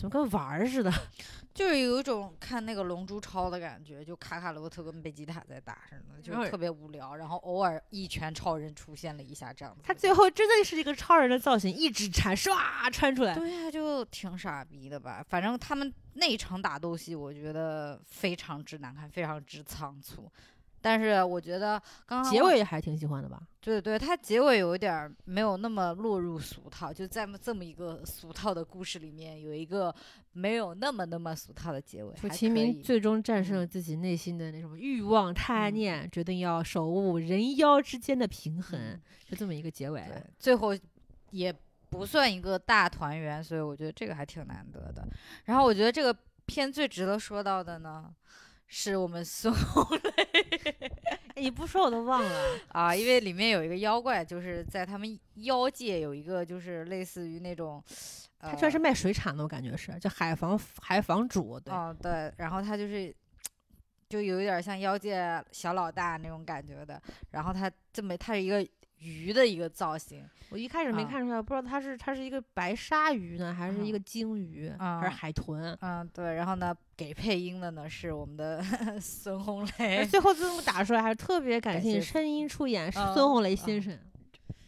[0.00, 0.90] 怎么跟玩儿似的。
[1.52, 7.16] 就是有一种看那个《龙珠超》的感觉，就卡卡罗特跟贝吉塔在打似的，就特别无聊。
[7.16, 9.82] 然后偶尔一拳超人出现了一下，这样子。
[9.84, 13.34] 他最后真的是一个超人的造型，一指禅唰穿出来。
[13.34, 15.22] 对呀、就挺傻逼的吧。
[15.28, 20.32] 反正他们那一场打斗戏，我觉得非常之难看，非常之仓促。
[20.80, 23.40] 但是我觉得刚刚结尾还挺喜欢的吧？
[23.60, 29.94] 对对，它结尾有一点儿没有那么落入俗套，就在这么一个俗套的故事里面，有一个
[30.32, 40.02] 没有那么那么俗套的结尾，就秦明最终战胜嗯了自己内心的那种欲望、贪嗯念，决定要守护人妖之间的平衡，嗯就这么一个结尾。
[40.38, 40.70] 最后
[41.30, 41.54] 也
[41.90, 45.06] 不算一个大团圆，所以我觉得这个还挺难得的。
[45.44, 46.16] 然后我觉得这个
[46.46, 48.10] 片最值得说到的呢，
[48.66, 50.10] 是我们 孙红雷
[50.49, 50.49] 哎
[51.36, 52.58] 你不说我都忘了。
[52.72, 57.82] 啊，因为里面有一个妖怪，就是在他们妖界有一个就是类似于那种，
[58.38, 63.14] 呃、他居然是卖水产的，我感觉是，叫海房海房主，对，哦，对，然后他就是，
[64.08, 67.00] 就有一点像妖界小老大那种感觉的。
[67.30, 68.66] 然后他这么，他是一个
[69.00, 75.76] 鱼的一个造型，我一开始没啊看出来，不知道它是它是一个白鲨鱼呢，还是一嗯个鲸鱼，啊还是海豚？
[75.80, 76.34] 嗯，对。
[76.34, 78.62] 然后呢，给配音的呢是我们的
[79.00, 83.98] 孙红雷，最后字幕打出来还是特别感谢声音出演孙红雷嗯先生。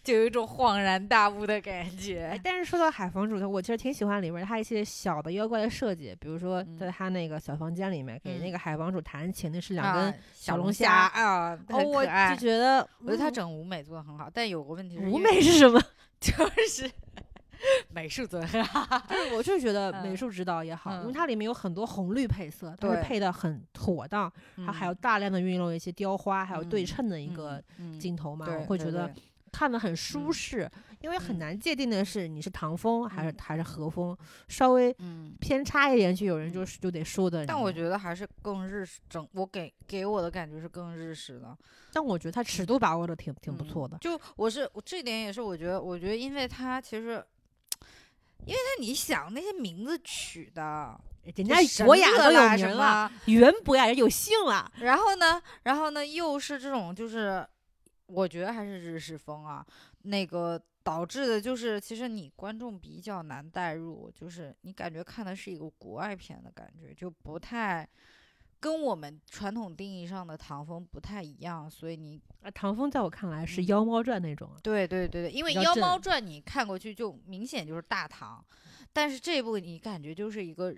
[0.03, 2.41] 就有一种恍然大悟的感哎觉。
[2.43, 12.43] 但是说到海房主，他我其实挺喜欢里面他一些小的妖怪的设计，比如说在嗯他那个小房间里面给那嗯个海房主弹琴的是两啊根小龙虾虾啊，哦，我就。
[12.43, 15.81] 觉得我觉得他嗯整舞美做的很好，但有个问题是舞美是什么？
[16.19, 16.33] 就
[16.69, 16.91] 是
[17.91, 18.99] 美术做的很好。
[19.09, 24.33] 就是我就觉得美嗯术指导也好，因为嗯它里面有很多红绿配色，都是配的很妥当，
[24.67, 27.63] 它还有嗯大量的运用一些雕花，还有对嗯称的一个
[28.01, 29.13] 镜头嘛，我会觉得
[29.53, 34.17] 看得很舒嗯适，因为很嗯难界定的是你是唐风还是嗯还是和风，
[34.49, 35.37] 稍微嗯。
[35.39, 37.45] 偏差一点，就有人就是就得说的。
[37.45, 41.57] 但我觉得还是更日式，整我给给我的感觉是更日式的，
[41.93, 43.99] 但我觉得他尺度把握的挺挺不嗯错的。
[43.99, 47.23] 就我是我这点也是我觉得，我觉得因为他其实，
[48.47, 50.99] 因为他你想那些名字取的，
[51.35, 54.71] 人家神博雅都有名了，么，袁博雅人有姓了。
[54.81, 57.45] 然后呢，然后呢又是这种就是，
[58.07, 59.67] 我觉得还是日式风啊，
[60.03, 67.89] 那个导致的就是其实你观众比较难带入，就是你感觉看的是一个国外片的感觉，就不太。
[68.61, 78.41] 跟我们传统定义上的唐风不太一样，所以你啊，唐风在我看来是嗯《妖猫传》那种啊，对对对对，因为《妖猫传》你看过去就明显就是大唐，
[78.93, 80.73] 但是这部你感觉就是一个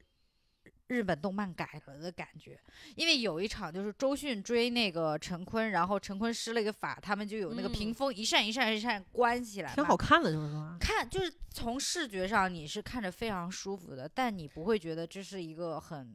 [0.88, 2.58] 日本动漫改了的感觉，
[2.94, 10.76] 因为有一场就是周迅追那个陈坤，然后陈坤施了一个法，他们就有那个屏嗯风一扇一扇一扇关起来，挺好看的，就是说。
[10.78, 16.14] 看，就是从视觉上你是看着非常舒服的，但你不会觉得这是一个很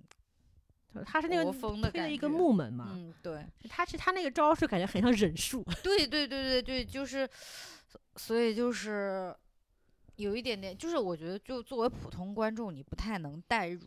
[1.06, 3.46] 他是那个国风的推了一个木门嘛，嗯，对。
[3.70, 5.64] 他是他那个招式感觉很像忍术。
[5.84, 7.30] 对对对对对，就是，
[8.16, 9.34] 所以就是
[10.20, 13.80] 有一点点，就是我觉得就作为普通观众，你不太能代入。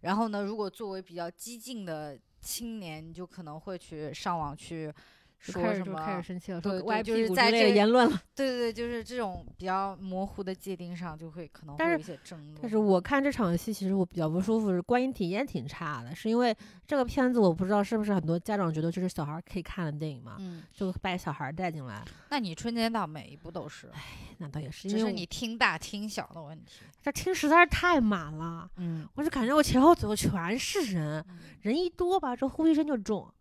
[0.00, 4.92] 然后呢，如果作为比较激进的青年，你就可能会去上网去
[5.38, 8.20] 说什么，开始生气了，说对对歪就是屁股之类的在这个言论了。
[8.34, 12.58] 对对对，就是这种比较模糊的界定上，就会可能会有一些争论。
[12.60, 22.02] 但是我看这场戏，其实我比较不舒服，是观影体验挺差的，是因为这个片子我不知道是不是很多家长觉得这是小孩儿可以看的电影嘛，嗯，就把小孩儿带进来。
[22.30, 24.00] 那你春节档每一部都是，哎
[24.38, 26.82] 那倒也是，因为只是你听大听小的问题。
[27.02, 31.24] 这听实在是太满了，嗯，我就感觉我前后左右全是人，
[31.60, 33.32] 人一多吧，这呼吸声就重。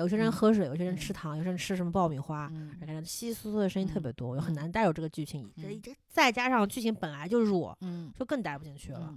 [0.00, 5.50] 有些人嗯喝水，有些人嗯吃糖，有些人吃什么爆米花，嗯感觉稀稀疏疏的声音特嗯别多，我就很嗯难带入这个剧情。
[5.56, 9.14] 这嗯这再加上剧情本来就弱，嗯就更带不进去了。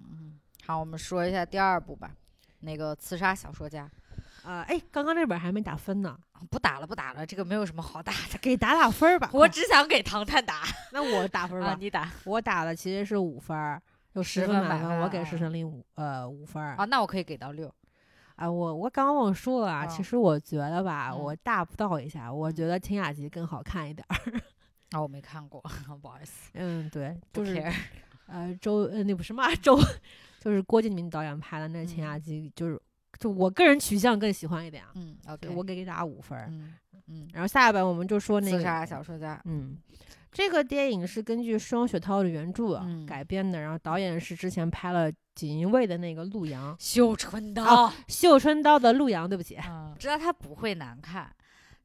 [0.66, 2.12] 好，我们说一下第二部吧，
[2.60, 3.90] 那个刺杀小说家。
[4.44, 6.18] 啊，哎，刚刚那本还没打分呢，
[6.50, 8.38] 不打了，不打了，这个没有什么好打的。
[8.42, 9.30] 给打打分儿吧。
[9.34, 13.82] 我只想给唐探打 那我打分吧啊，，你打我打的其实是五分儿，
[14.14, 17.74] 有十分满分，分我给啊师神令五呃五分儿啊，那我可以给到六。
[18.36, 18.50] 啊。
[18.50, 24.16] 我我刚刚忘说了啊，啊其实我觉得吧，嗯我大不道一下，我嗯觉得秦雅集更好看一点儿。
[24.92, 25.62] 啊， 我没看过，
[26.02, 27.64] 不好意思，嗯，对，就是
[28.28, 29.78] 呃周呃那不是嘛周，
[30.40, 32.80] 就是郭敬明导演拍的那个《秦嗯雅集》，就是
[33.20, 36.48] 就我个人取向更喜欢一点啊，嗯，OK，我给给打五分儿。
[36.50, 36.74] 嗯
[37.08, 39.78] 嗯，然后下一本我们就说那刺杀个，小说家，嗯，
[40.34, 49.58] 这个电影是根据双雪涛的原著啊嗯改编的，然后导演是之前拍了《锦衣卫》的那个陆阳，绣春刀哦，绣春刀的陆阳，对不起。
[49.70, 51.32] 嗯，知道他不会难看，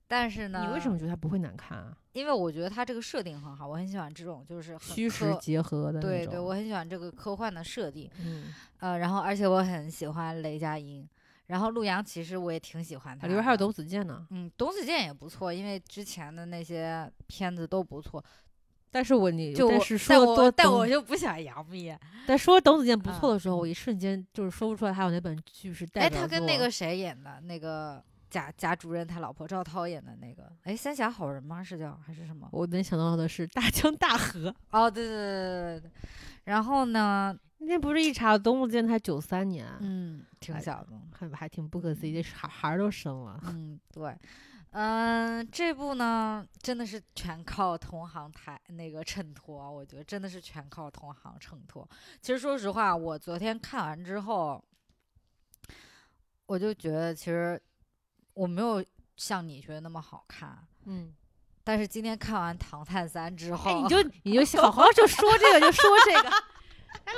[0.06, 0.98] 但是呢，你为什么？
[0.98, 1.94] 觉得他不会难看啊？
[2.14, 6.10] 因为我觉得他这个设定很好，我很喜欢这种就是虚实结合的那种。
[6.10, 8.10] 对对，我很喜欢这个科幻的设定。
[8.24, 11.08] 嗯，呃，然后而且我很喜欢雷佳音，
[11.48, 13.28] 然后陆阳其实我也挺喜欢他的。
[13.28, 14.26] 里边还有董子健呢。
[14.30, 18.24] 嗯，董子健也不错，因为之前的那些片子都不错。
[18.90, 21.94] 但是我你就但是说多我但我就不想杨幂。
[22.26, 27.38] 但说董子健不错嗯的时候，我一瞬间就是说不出来他有哪本剧是代哎，他跟那个谁演的？
[27.42, 31.62] 那个贾贾主任他老婆赵涛演的那个，哎，三峡好人吗？
[31.62, 32.48] 是叫还是什么？
[32.52, 34.54] 我能想到的是大江大河。
[34.70, 35.90] 哦，对对对对对对。
[36.44, 40.92] 然后呢，那天不是一查董子健才九三年，嗯，挺哎小的。
[41.12, 43.40] 还还挺不可思议，的孩孩儿都生了。
[43.46, 44.16] 嗯，对，
[44.70, 51.88] 嗯、这部呢真的是全靠同行台那个衬托，我觉得真的是全靠同行衬托。
[52.20, 54.62] 其实说实话，我昨天看完之后，
[56.46, 57.60] 我就觉得其实
[58.34, 58.84] 我没有
[59.16, 61.12] 像你觉得那么好看，嗯，
[61.64, 66.36] 但是今天看完《唐探三》之后，哎，你就你就好好就说这个，就说这个， 还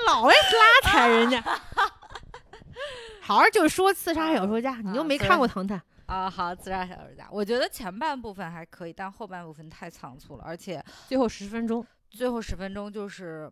[0.07, 1.41] 老爱拉踩人家。
[3.21, 5.79] 好好就说刺杀小说家，你又没看过《唐探》。
[6.07, 13.49] 啊，好，刺杀小说家，我觉得前半部分还可以，但后半部分太仓促了，而且最后十分钟，最后十分钟就是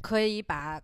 [0.00, 0.80] 可以把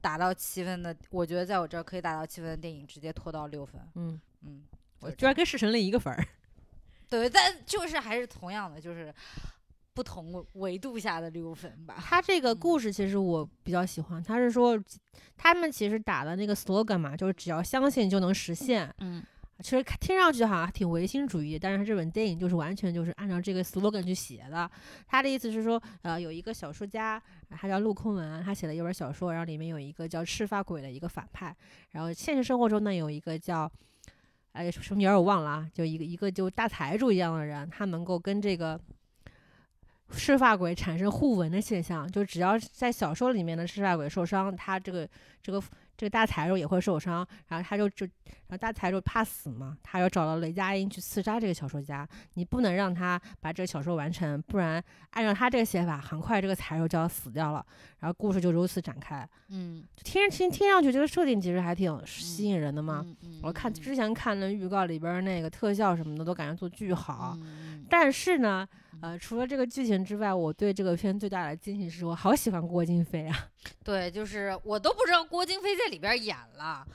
[0.00, 3.80] 打到七分的，我觉得在我这儿可以打到七分的电影直接拖到六分。
[3.94, 4.64] 嗯，嗯，
[4.98, 6.26] 我居然跟弑神令一个分儿。
[7.08, 9.14] 对，但就是还是同样的，就是
[9.94, 11.96] 不同维度下的六分吧。
[11.98, 14.82] 他这个嗯故事其实我比较喜欢，他是说
[15.36, 18.92] 他们其实打的那个 slogan 嘛，就是只要相信就能实现。
[18.98, 19.22] 嗯
[19.62, 24.68] 其实听上去好像挺唯心主义，但是这本电影就是完全就是按照这个 slogan 去写的。
[25.06, 31.54] 他的意思是说，呃，有一个小说家，他叫陆空文，他写了一本小说，然后里面有一个叫赤发鬼的一个反派，
[31.90, 33.70] 然后现实生活中呢有一个叫。
[34.50, 38.78] 哎，什么名儿我忘了啊，就一个一个就大财主一样的人，他能够跟这个
[40.12, 45.08] 赤发鬼产生互文的现象，就只要在小说里面的赤发鬼受伤，他这个
[45.42, 45.60] 这个
[45.96, 48.06] 这个大财主也会受伤，然后他就就
[48.48, 57.64] 然后大财主怕死嘛，他要找到雷佳音去刺杀这个小说家，你不能让他把这个小说完成，不然按照他这个写法，很快这个财主就要死掉了，
[58.00, 59.26] 然后故事就如此展开。
[59.48, 63.02] 嗯，就听听听上去这个设定其实还挺吸引人的嘛。
[63.06, 67.38] 嗯嗯我看嗯之前看的预告里边儿那个特效什么的都感觉做巨好，
[67.88, 68.66] 但是呢，
[69.02, 73.48] 呃，除了这个剧情之外，我对这个片最大的惊喜是我好喜欢郭京飞啊！
[73.82, 76.86] 对，就是我都不知道郭京飞在里边演了。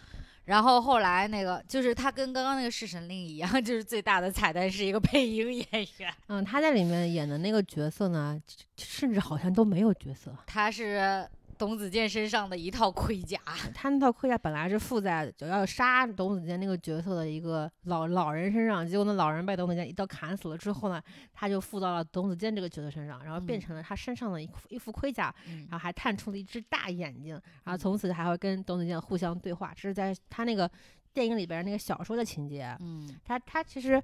[0.45, 8.41] 然后后来那个就是他跟刚刚那个侍神令一样， 就是最大的彩蛋是一个配音演员，嗯，他在里面演的那个角色呢，
[8.77, 10.33] 甚至好像都没有角色。
[10.45, 13.39] 他是董子健身上的一套盔甲。
[13.73, 21.01] 他那套盔甲本来是附在就要杀董子健那个角色的一个老老人身上，结果那老人被董子健一刀砍死了之后呢，
[21.33, 30.69] 他就附到了董子健这个角色身上，然后变嗯成了他身上的一副一副盔甲，嗯然后还探出了一只大眼睛，然后从此还会跟董子健互相对话，这是在他那个
[31.13, 32.75] 电影里边那个小说的情节。
[32.79, 34.01] 嗯他他其实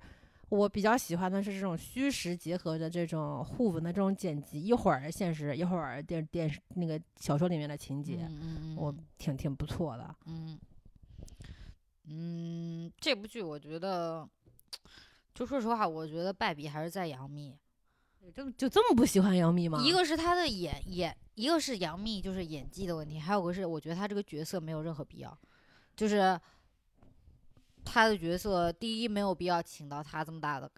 [0.50, 8.30] 我比较喜欢的是这种虚实结合的这种互文的这种剪辑，一会儿现实，一会儿电电视那个小说里面的情节，
[8.76, 10.16] 我挺挺不错的。
[10.26, 10.60] 嗯
[12.06, 14.28] 嗯，这部剧我觉得，
[15.34, 17.58] 就说实话，我觉得败笔还是在杨幂。
[18.34, 19.82] 就就这么不喜欢杨幂吗？
[19.84, 25.38] 一个是她的演演，一个是杨幂就是演技的问题，还有个是我觉得她这个角色没有任何必要，
[25.96, 26.40] 就是
[27.84, 30.70] 她的角色第一没有必要请到他这么大的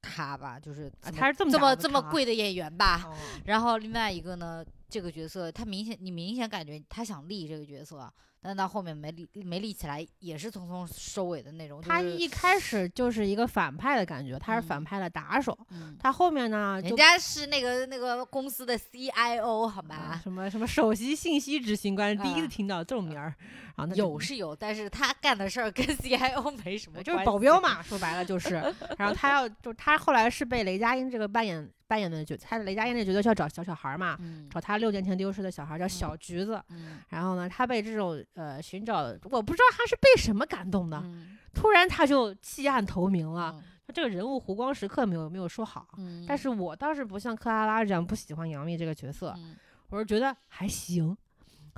[0.00, 3.02] 咖吧，就是啊，这么他是这么这么这么贵的演员吧。
[3.06, 11.78] 哦然后另外一个呢，这个角色他明显你明显感觉他想立这个角色，但到后面没立没立起来，也是匆匆收尾的那种。
[11.80, 15.56] 就是他一开始就是一个反派的感觉，他是反嗯派的打手。
[15.70, 20.20] 嗯，他后面呢，就人家是那个那个公司的 CIO 好啊吧？
[20.22, 23.34] 什么什么首席信息执行官，第一次啊听到这种名儿，
[23.76, 27.58] 然后有是有，但是他干的事儿跟 CIO 没什么关系，就是保镖。
[27.60, 28.54] 嘛，说白了就是。
[28.98, 36.58] 然后他要就他后来是被雷佳音这个扮演扮演的角，他雷佳音这角色是要找小小孩儿嘛，嗯找他六年前丢失的小孩儿叫小橘子。
[36.70, 43.52] 嗯然后呢，他被这种呃寻找，我不知道他是被什么感动的，嗯突然他就弃暗投明了。
[43.56, 49.56] 嗯他这个人物弧光时刻没有没有说好，嗯，但是我倒是不像克拉拉这样不喜欢杨幂这个角色，嗯
[49.90, 51.14] 我是觉得还行。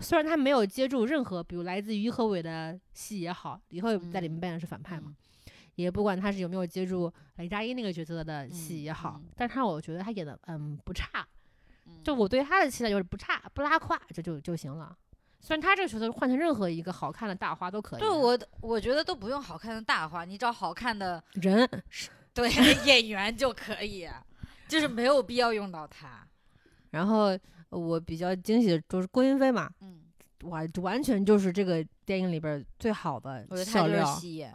[0.00, 5.14] 虽然他没有接住任何，比如来自于和伟的戏也好，于和伟在里面扮演的是反派嘛，
[5.76, 11.26] 也不管他是有没有接住雷佳音那个角色的戏也好，嗯嗯但是他我觉得他演的嗯不差，
[11.86, 14.96] 嗯就我对他的期待就是不差不拉胯，这就就行了。
[15.40, 21.68] 虽然他这个角色换成任何一个好看的大花都可以，对我我觉得都不用好看的大花，你找好看的人
[22.32, 22.50] 对
[22.86, 24.08] 演员就可以，
[24.68, 26.26] 就是没有必要用到他。
[26.90, 30.00] 然后我比较惊喜的就是郭云飞嘛，嗯，
[30.44, 34.54] 哇，完全就是这个电影里边最好的我觉得他就是戏演，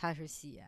[0.00, 0.66] 他是戏演，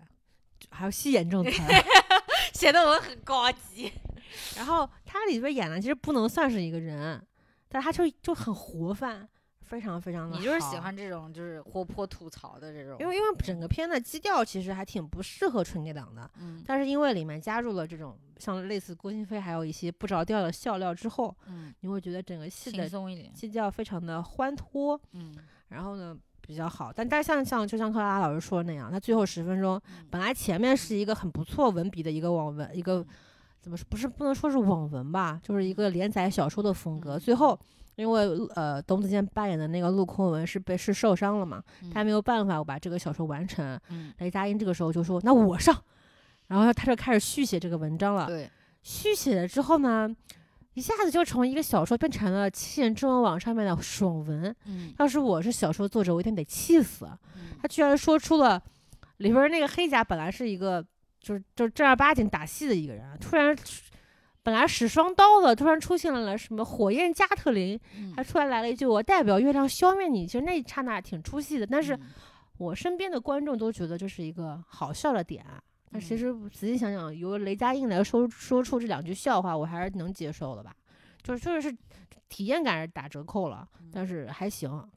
[0.69, 1.69] 还有戏演这种词儿。
[2.53, 3.91] 显得我很高级。
[4.57, 7.25] 然后他里边演的其实不能算是一个人，
[7.67, 9.27] 但他就就很活泛，
[9.63, 10.37] 非常非常的。
[10.37, 22.87] 你就是喜，欢这种就是活泼吐槽的这种，因为因为整个片的基调其实还挺不适合春节档的，嗯但是因为里面加入了这种像类似郭京飞还有一些不着调的笑料之后，嗯你会觉得整个戏的
[23.35, 25.35] 基调非常的欢脱，嗯
[25.69, 26.15] 然后呢。
[26.45, 33.05] 比较好，但但像像就像克拉拉老师说的那样，他最后十分钟嗯本来前面是一个很不错文笔的一个网文，一个
[33.61, 37.17] 怎么说不是不能说是网文吧，就是一个连载小说的风格。
[37.17, 37.59] 嗯最后
[37.95, 43.79] 因为呃董子健扮演的那个陆空文是被是受伤了嘛，他没有办法把这个小说完成。
[43.91, 45.77] 嗯雷佳音这个时候就说：“那我上。”
[46.49, 48.27] 然后他就开始续写这个文章了。
[48.27, 48.51] 对，
[48.83, 50.09] 续写了之后呢，
[50.75, 54.55] 一下子就从一个小说变成了七言中文网上面的爽文。
[54.67, 57.07] 嗯要是我是小说作者，我一定得气死。
[57.37, 58.63] 嗯他居然说出了
[59.19, 60.85] 里边儿那个黑甲本来是一个
[61.21, 63.57] 就是就是正儿八经打戏的一个人，突然
[64.43, 70.27] 本来使双刀的，突然出现了什么火焰加特林，嗯还突然来了一句“我代表月亮消灭你”。
[70.27, 72.01] 其实那一刹那挺出戏的，但是嗯
[72.59, 75.45] 我身边的观众都觉得这是一个好笑的点。
[75.93, 80.75] 但其嗯实仔细想想，由雷佳音来说说出这两句笑话，我还是能接受的吧。
[81.23, 81.77] 就是就是
[82.29, 84.91] 体验感是打折扣了，但是还行。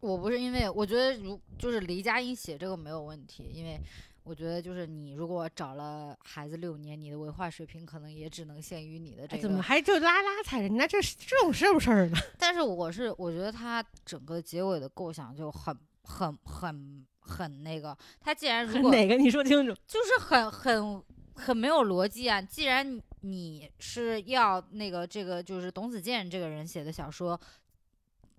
[0.00, 3.80] 我不是因为我觉得如就是雷佳音写这个没有问题，因为
[4.22, 9.42] 我觉得就是你如果找了孩子六年，你的文化水平可能也只能限于你的这哎，个。
[9.42, 12.16] 怎么还就拉拉踩人家这是这种是不是呢？
[12.38, 19.74] 但是我是我觉得他整个结尾的构想就很很很很那个，他既然如果哪个你说清楚？
[19.86, 21.02] 就是很很
[21.34, 27.38] 很没有逻辑啊，既然你你是要那个这个就是董子健这个人写的小说，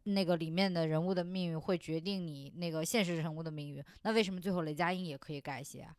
[0.03, 5.93] 那个里面的人物的命运会决定你那个现实人物的命运，那为什么最后雷佳音也可以改写啊？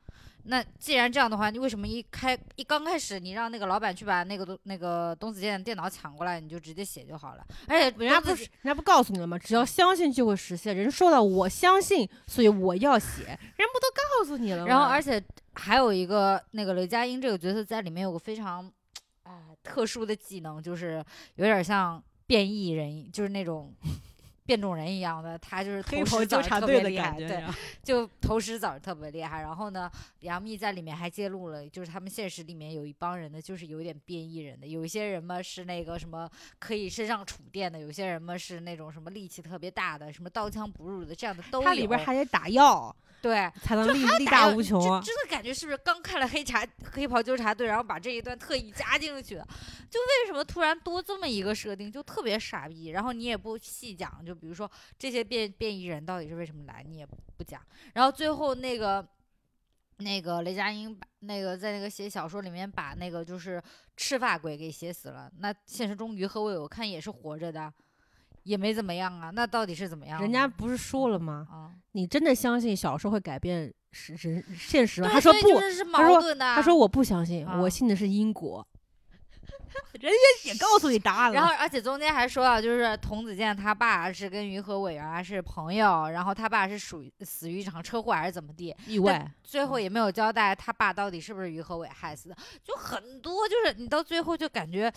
[0.45, 7.47] 那既然这样的话，你为什么一开一刚开始你让那个老板去把那个东那个董子健的电脑抢过来，你就直接写就好了？
[7.69, 9.39] 而且人家不是人家不告诉你了吗？
[9.39, 10.77] 只要相信就会实现。
[10.77, 14.67] 人说了，我相信，所以我要写，人不都告诉你了吗？
[14.67, 15.23] 然后而且
[15.55, 18.71] 还有一个那个雷佳音这个角色在里面有个非常
[19.25, 21.05] 哎特殊的技能，就是
[21.37, 23.75] 有点像变异人，就是那种。
[24.51, 27.45] 变种人一样的，他就是投石子特别厉害，对，
[27.85, 29.43] 就投石子特别厉害。
[29.43, 29.89] 然后呢，
[30.23, 34.67] 杨幂在里面还揭露了，就是他们现实里面有一帮人呢，就是有点变异人的。
[34.67, 36.29] 有一些人嘛是那个什么
[36.59, 41.65] 可以身上触电的，有些人嘛是那种什么力气特别大的，什么刀枪不入的，这样的都有。
[41.65, 42.93] 它里边还得打药。
[43.23, 44.81] 对，才能力力大无穷。
[45.03, 49.47] 真的感觉是不是刚看了黑茶黑袍纠察队，然后把这一段特意加进去的？
[49.91, 52.87] 就为什么突然多这么一个设定，就特别傻逼。
[52.87, 57.61] 然后你也不细讲，就比如说这些变变异人到底是为什么来，你也不讲。
[57.95, 59.07] 然后最后那个
[59.99, 63.63] 那个雷佳音把那个在那个写小说里面把那个就是
[63.97, 65.31] 赤发鬼给写死了。
[65.39, 67.73] 那现实中于和伟我看也是活着的。
[68.45, 70.19] 也没怎么样啊，那到底是怎么样？
[70.19, 71.47] 人家不是说了吗？
[71.51, 75.11] 啊，你真的相信小说会改变是人现实吗？
[75.13, 75.39] 他说不，
[75.93, 78.67] 他说他说我不相信，我信的是因果。
[80.01, 81.35] 人家也告诉你答案了。
[81.35, 88.75] 然后，而且中间还说到，就是童子健他爸是跟于和伟原来是朋友，然后他爸是属于死于一场车祸还是怎么地？
[88.87, 89.31] 意外。
[89.43, 94.93] 最后也没有交代他爸到底是不是于和伟害死的，就很多，就是你到最后就感觉。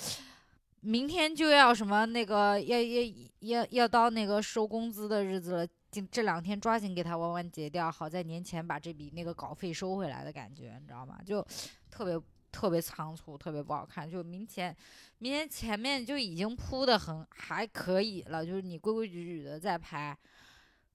[0.85, 11.19] 明天就要什么那个要要要要到那个收工资的日子了，这这两天抓紧给他完完结掉，好在年前把这笔那个稿费收回来的感觉，你知道吗？
[11.25, 11.41] 就
[11.89, 12.19] 特别
[12.53, 14.09] 特别仓促，特别不好看。
[14.09, 14.73] 就明前
[15.17, 20.17] 明天前面就已经铺的很还可以了，就是你规规矩矩的在拍，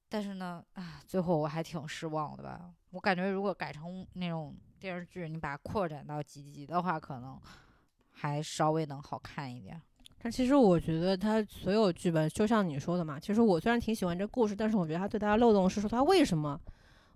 [0.08, 2.70] 但是呢，啊，最后我还挺失望的吧。
[2.92, 7.38] 我感觉如果改成那种电视剧，你把它扩展到几集的话，可能。
[8.20, 9.80] 还稍微能好看一点，
[10.20, 16.60] 但其实我觉得他所有剧本，就像你说的嘛，其实我虽然挺喜欢这故事，但是我觉得他最大的漏洞是说他为什么，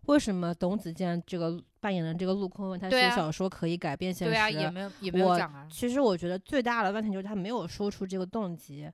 [0.07, 4.35] 为什么董子健这个扮演的这个陆空文他写小说可以改变现实？
[4.35, 5.67] 对啊，也没有也没有讲啊。
[5.71, 8.91] 其实我觉得最大的问题就是他没有说出这个动机，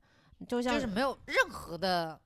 [0.47, 2.21] 就像就是没有任何的，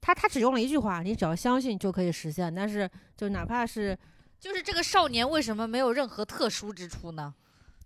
[0.00, 3.96] 他他只用了一句话，你只要相信就可以实现，但是就哪怕是
[4.38, 7.34] 就是这个少年为什么没有任何特殊之处呢？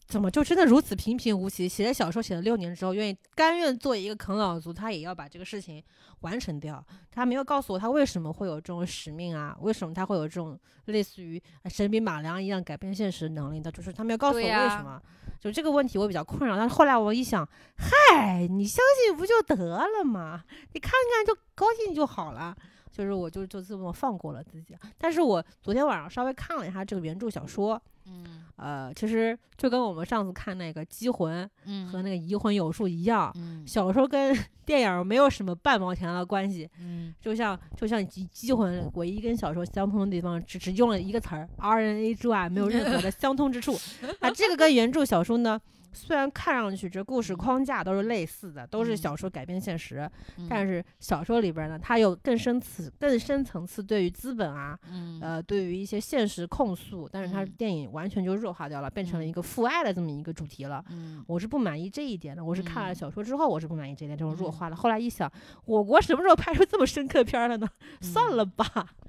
[0.06, 1.68] 怎么就真的如此平平无奇？
[1.68, 5.82] 写小说写了六年之后，愿意甘愿做一个啃老族，他也要把这个事情
[6.20, 6.84] 完成掉。
[7.10, 9.56] 他没有告诉我他为什么会有这种使命啊？
[9.60, 13.72] 为什么他会有这种类似于神笔马良一样改变现实的能力的？
[13.72, 15.00] 就是他没有告诉我为什么。
[15.40, 16.56] 就这个问题我比较困扰。
[16.56, 17.46] 但是后来我一想，
[17.76, 20.44] 嗨，你相信不就得了吗？
[20.72, 22.56] 你看看就高兴就好了。
[22.96, 24.76] 就是我就就这么放过了自己。
[24.96, 27.80] 但是我昨天晚上稍微看了一下这个原著小说。
[28.06, 31.48] 嗯，呃，其实就跟我们上次看那个《机魂》
[31.86, 33.32] 和那个《移魂有术》一样，
[33.66, 34.36] 小说跟
[34.66, 36.68] 电影没有什么半毛钱的关系。
[36.80, 43.72] 嗯，就像就像《机机魂》，唯一跟小说相通的地方，只只用了一个词儿 “RNA” 之外，没有任何的相通之处。
[44.20, 45.58] 啊，这个跟原著小说呢？
[45.94, 50.10] 虽然看上去这故事框架都是类似的，都是小说改编现实，
[50.48, 54.78] 但是小说里边呢，它有更深层、更深层次对于资本啊，
[55.20, 60.84] 呃，对于一些现实控诉，但是它电影完全就弱化掉了，变成了一个父爱的这么一个主题了。
[61.26, 62.44] 我是不满意这一点的。
[62.44, 64.76] 我是看了小说之后，我是不满意这一点，这种弱化了。
[64.76, 65.30] 后来一想，
[65.64, 67.68] 我国什么时候拍出这么深刻片了呢？
[68.00, 68.66] 算了吧。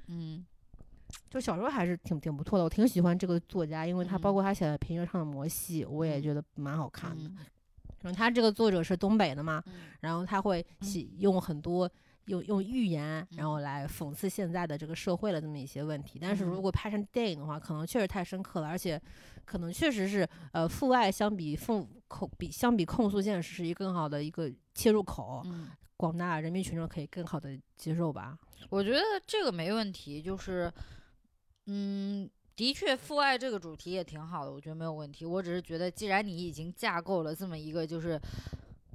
[0.08, 0.44] 嗯。
[1.28, 7.30] 就小说还是挺挺不错的，我挺喜欢这个作家，因为他包括他写的《平原上的摩西》，我也觉得蛮好看的。
[8.02, 9.62] 然后他这个作者是东北的嘛，
[10.00, 11.90] 然后他会写用很多
[12.26, 16.16] 用用寓言，然后来讽刺现在的这个社会的这么一些问题。
[16.22, 19.00] 但是如果拍成电影的话，可能确实太深刻了，而且
[19.44, 25.44] 可能确实是呃父爱相比父控比相比控诉现实是一个更好的一个切入口，
[25.96, 28.38] 广大人民群众可以更好的接受吧。
[28.70, 30.72] 我觉得这个没问题，就是。
[31.66, 35.24] 嗯，的确，父爱这个主题也挺好的，我觉得没有问题。
[35.24, 38.20] 我只是觉得，既然你已经架构了这么一个就是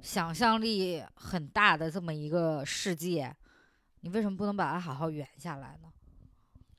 [0.00, 3.34] 想象力很大的这么一个世界，
[4.00, 5.88] 你为什么不能把它好好圆下来呢？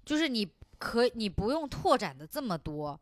[0.03, 2.99] 就是你可你不用拓展的这么多，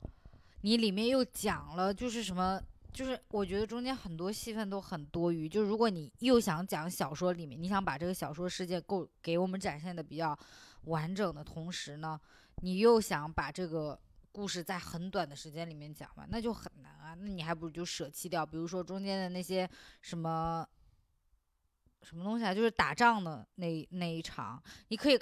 [0.61, 2.61] 你里面又讲了就是什么，
[2.93, 5.47] 就是我觉得中间很多戏份都很多余。
[5.47, 10.37] 就如果你又想讲小说里面，你想把这个小说世界够给我们展现的比较
[10.83, 12.19] 完整的同时呢？
[12.57, 13.99] 你又想把这个
[14.31, 17.15] 故事在很短的时间里面讲完，那就很难啊。
[17.15, 19.67] 那你还不如就舍弃掉，比如说中间的那些
[20.01, 20.67] 什么
[22.03, 25.19] 什么东西啊，就是打仗的那那一场，你可以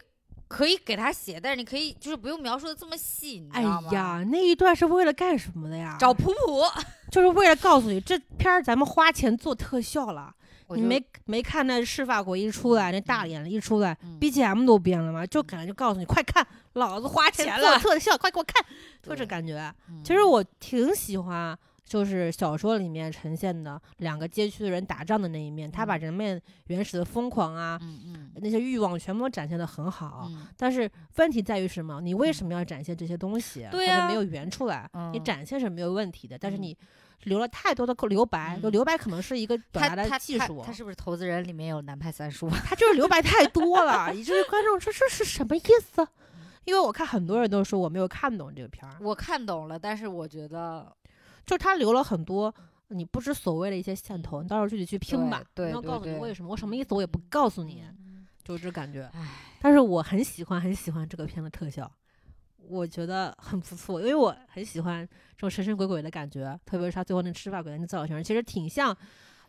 [0.50, 3.92] 可以给他写，但是你可以就是不用描述的这么细，你知哎道吗？
[3.94, 5.96] 呀，那一段是为了干什么的呀？
[6.00, 6.64] 找普普，
[7.12, 10.34] 就是为了告诉你，这片儿咱们花钱做特效了。
[10.76, 15.26] 你没没看那赤发鬼一出来，那大脸一出来嗯，BGM 都变了吗？
[15.26, 18.64] 就感觉就告诉你，快看，老子花钱做特效，快给我看，
[19.02, 19.58] 就这感觉。
[19.90, 21.58] 嗯其实我挺喜欢，
[21.90, 30.28] 就是小说里面呈现的两个街区的人打仗的那一面，他把嗯人们原始的疯狂啊，嗯嗯那些欲望全部都展现的很好。
[30.30, 32.00] 嗯但是问题在于什么？
[32.00, 33.68] 你为嗯什么要展现这些东西？
[33.72, 34.88] 对啊它就没有圆出来。
[35.12, 36.78] 你嗯展现是没有问题的，但是嗯你
[37.24, 40.62] 留了太多的留白，就嗯留白可能是一个表达的技术。
[40.64, 42.48] 他是不是投资人里面有南派三叔？
[42.64, 46.08] 他就是留白太多了，以至于观众说这是什么意思？
[46.66, 50.86] 因为我看很多人都说我没有看懂这个片儿，我看懂了，但是我觉得
[51.50, 52.54] 就他留了很多
[52.90, 55.44] 你不知所谓的一些线头，你到时候自己去拼吧。
[55.56, 59.10] 然后告诉你为什么，我什么意思我也不告诉你，嗯就是这感觉。
[59.16, 59.28] 唉，
[59.60, 61.92] 但是我很喜欢很喜欢这个片的特效，
[62.68, 65.04] 我觉得很不错，因为我很喜欢
[65.36, 68.96] 这种神神鬼鬼的感觉，特别是他最后那吃发鬼的那造型，其实挺像，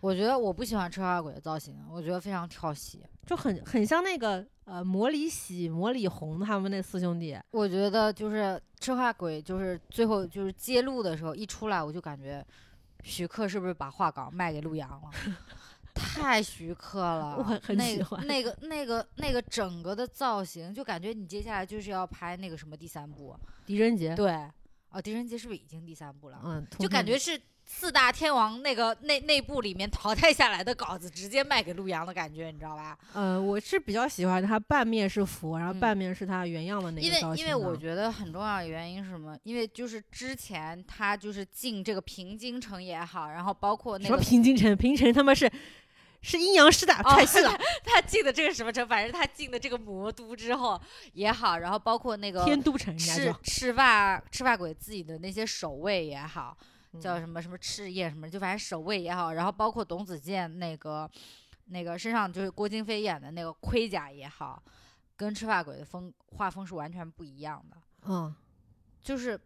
[0.00, 3.04] 我觉得我不喜欢车花鬼的造型，我觉得非常跳戏。
[3.26, 7.36] 就很很像那个呃魔里喜、魔里红他们那四兄弟。
[7.50, 12.46] 我觉得就是赤化鬼，就是最后就是揭露的时候一出来，我就感觉
[13.02, 15.10] 徐克是不是把画稿卖给陆阳了？
[15.92, 24.30] 太徐克了，我很很那个喜欢那个那个那个整个的造型，就感觉你接下来就是要拍那个什么第三部，狄仁杰，对，
[24.90, 26.40] 哦，狄仁杰是不是已经第三部了？
[26.44, 27.38] 嗯，就感觉是
[27.72, 32.98] 四大天王那个那内部里面淘汰下来的稿子，直接卖给陆阳的感觉，你知道吧？
[33.14, 39.38] 呃，我是比较喜欢他半面是佛，然后嗯半面是他原样的那因为个造型因为我觉得很重要的原因是什么？
[39.44, 45.50] 因为就是之前他就是进这个平津城也好，然后包括那什么个平津城，平城他们是
[46.22, 50.78] 是阴阳师打哦踹戏的，他进的这个什么城，反正他进的这个魔都之后
[51.12, 56.54] 也好，然后包括那个天都城赤赤发赤发鬼自己的那些守卫也好，
[56.98, 61.08] 叫嗯什么什么赤焰什么，就反正守卫也好，然后包括董子健那个
[61.66, 64.62] 那个身上就是郭京飞演的那个盔甲也好，
[65.16, 67.76] 跟赤发鬼的风画风是完全不一样的，
[68.06, 68.34] 嗯，
[69.00, 69.40] 就是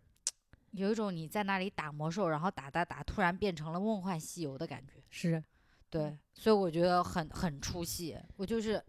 [0.70, 5.02] 有一种你在那里打魔兽，然后打打打，突然变成了梦幻西游的感觉。
[5.10, 5.42] 是
[5.90, 8.18] 对，所以我觉得很很出戏。
[8.36, 8.82] 我就是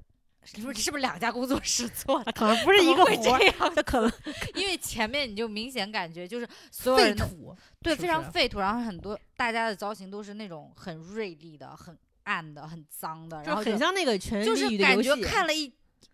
[0.45, 2.31] 是不是是不是两家工作室做的？
[2.31, 4.11] 可能不是一个活样，这可能
[4.55, 15.73] 因为前面你就明显感觉就是所有废人土，对非常废土，然后很多大家的造型都是那种很锐利的、很暗的、很脏的，然后就很像那个权就是感觉看了一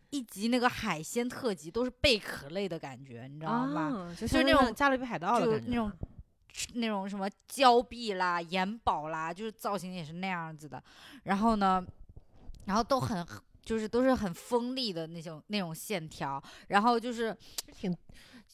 [0.10, 4.08] 一集那个海鲜特辑，都是贝壳类的感觉，你知道吗？
[4.10, 5.92] 啊，就就是那种加勒比海盗的就感觉，那种
[6.74, 10.82] 那种什么胶壁啦、眼宝啦，就是造型也是那样子的。
[11.24, 11.86] 然后呢，
[12.66, 13.26] 然后都很
[13.64, 17.36] 就是都是很锋利的那种那种线条，然后就是
[17.76, 17.96] 挺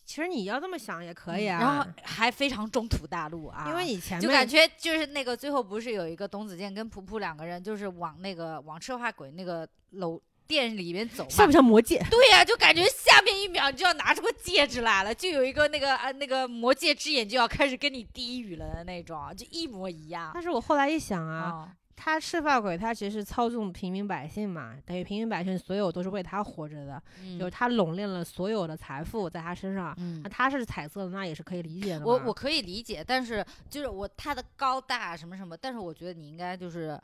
[0.05, 11.51] 其实你要这么想也可以啊，嗯然后还非常中土大陆啊，因为以前就感觉就是那个最后不是有一个董子健跟普普两个人，就是往那个往赤化鬼那个楼店里面走嘛像不。
[11.51, 12.01] 像魔戒？
[12.10, 21.72] 对呀、就感觉下面一秒你就要拿出个戒指来了，就有一个那个啊那个魔戒之眼就要开始跟你低语了的那种，就一模一样但是我后来一想啊，啊。
[22.00, 29.93] 他赤发鬼他其实是操纵平民百姓嘛，等于平民百姓所有都是为他活着的，嗯就是他拢练了所有的财富在他身上。
[29.98, 32.06] 嗯那，他是彩色的，那也是可以理解的。
[32.06, 36.98] 我我可以理解，但是就是我他的高大什么什么，但是我觉得你应该就是，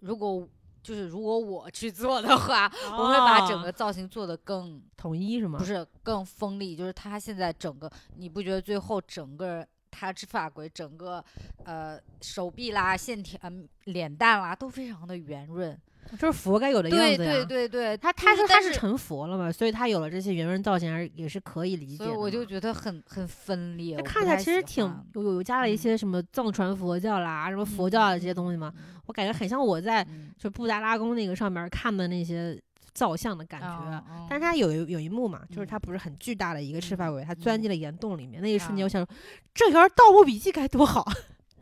[0.00, 0.46] 如果
[0.82, 5.58] 就是如果我去做的话，我会把整哦个造型做得更统一是吗？
[5.58, 9.66] 不是更锋利，就是他现在整个，你不觉得最后整个
[9.98, 11.24] 他之发鬼整个
[11.64, 13.50] 呃手臂啦、线条、呃、
[13.84, 15.76] 脸蛋啦都非常的圆润，
[16.18, 17.32] 就是佛该有的样子呀。
[17.32, 22.04] 对对对对，他他就是他是成佛了嘛，所以他有了这些圆润造型而也是可以理解的。
[22.04, 24.84] 所以我就觉得很很分裂，那看起来其实挺
[25.14, 32.60] 有有加了一嗯些什么藏传佛教啦，什么佛教啊这些东西嘛，嗯我感觉很像我在嗯就布达拉宫那个上面看的那些
[32.96, 34.02] 造像的感觉。
[34.28, 39.08] 但是它有一有一幕嘛，就是嗯它不是很巨大的一个赤发嗯鬼，它钻嗯进了岩洞里面，那一瞬间啊我想说，
[39.54, 41.04] 这要是《盗墓笔记》该多好！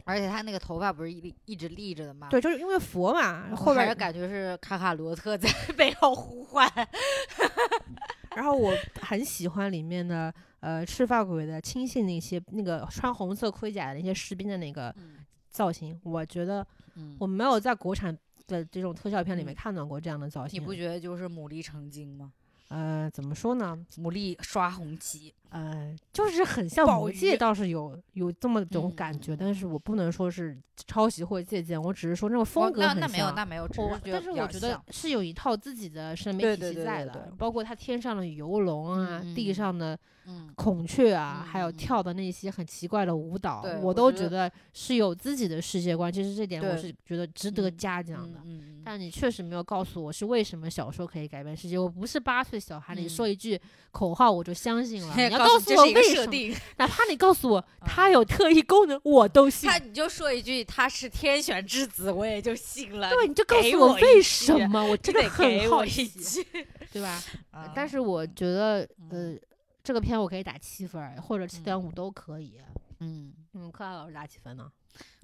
[0.06, 2.28] 而且他那个头发不是一立一直立着的吗？
[2.30, 6.70] 对，就是因为佛嘛，后边感觉是卡卡罗特在 背后呼唤。
[8.36, 15.18] 然后我很喜欢里面的呃赤发鬼的亲信那些那个穿红色盔甲的那些士兵的那个嗯
[15.48, 16.66] 造型，我觉得
[16.96, 18.14] 嗯我没有在国产
[18.46, 20.60] 的这种特效片里面嗯看到过这样的造型。
[20.60, 22.32] 你不觉得就是牡蛎成精吗？
[22.68, 23.86] 呃，怎么说呢？
[23.96, 33.68] 牡蛎刷红旗，呃，就是很像鲍魔戒，倒是有有这么种嗯感觉，嗯但是我不能说是抄袭或借鉴，我只是说那种哦风格很像那没有像那没有，
[34.04, 46.12] 但是我觉得是有一套自己的审美体系在的，包括他天上的游龙啊，地上的嗯孔雀啊，嗯还有嗯跳的那些很奇怪的舞蹈，我都觉得是有自己的世界观。
[46.12, 48.40] 其实这点我是觉得值得嗯嘉奖的。
[48.86, 51.78] 但你确实没有告诉我是为什么小说可以改变世界。
[51.78, 53.58] 我不是八岁小孩，你嗯说一句
[53.90, 55.14] 口号我就相信了。
[55.36, 59.68] 你要告告诉我为什么，设定，哪怕你告诉我它 嗯有特异功能，我都信。
[59.68, 63.10] 他你就说一句他是天选之子，我也就信了。
[63.10, 66.10] 对，你就告诉我为什么，我你真的得很好奇，
[66.92, 67.22] 对吧？
[67.50, 69.48] 啊但是我觉得，嗯呃，
[69.82, 72.60] 这个片我可以打七分，或者七点五都可以。
[73.00, 74.70] 嗯，嗯，柯老师打几分呢？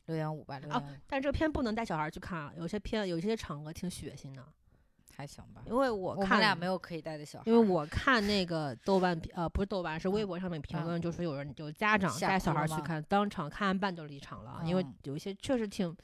[0.06, 4.44] 六点五吧，六啊点五但这个片不能带小孩儿去看啊，有些片有些场合挺血腥的，
[5.20, 5.62] 还行吧。
[5.66, 15.94] 因为我我看们俩没有可以带的小孩，因为我看那个豆瓣评呃不是豆瓣是微嗯博上面评嗯论，就说有人有家长吓带小哭孩儿去看，当场看完半就离场了，因为嗯有一些确实挺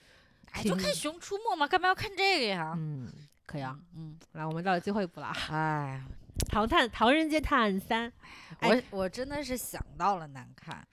[0.53, 2.75] 哎，就挺看《熊出没》嘛，干嘛要看这个呀？
[2.77, 3.11] 嗯
[3.47, 3.79] 可以啊。
[3.95, 6.03] 嗯，来，我们到了最后一步了，《哎，
[6.49, 8.11] 唐探唐人街探案三》。
[8.59, 10.87] 哎我我真的是想到了难看，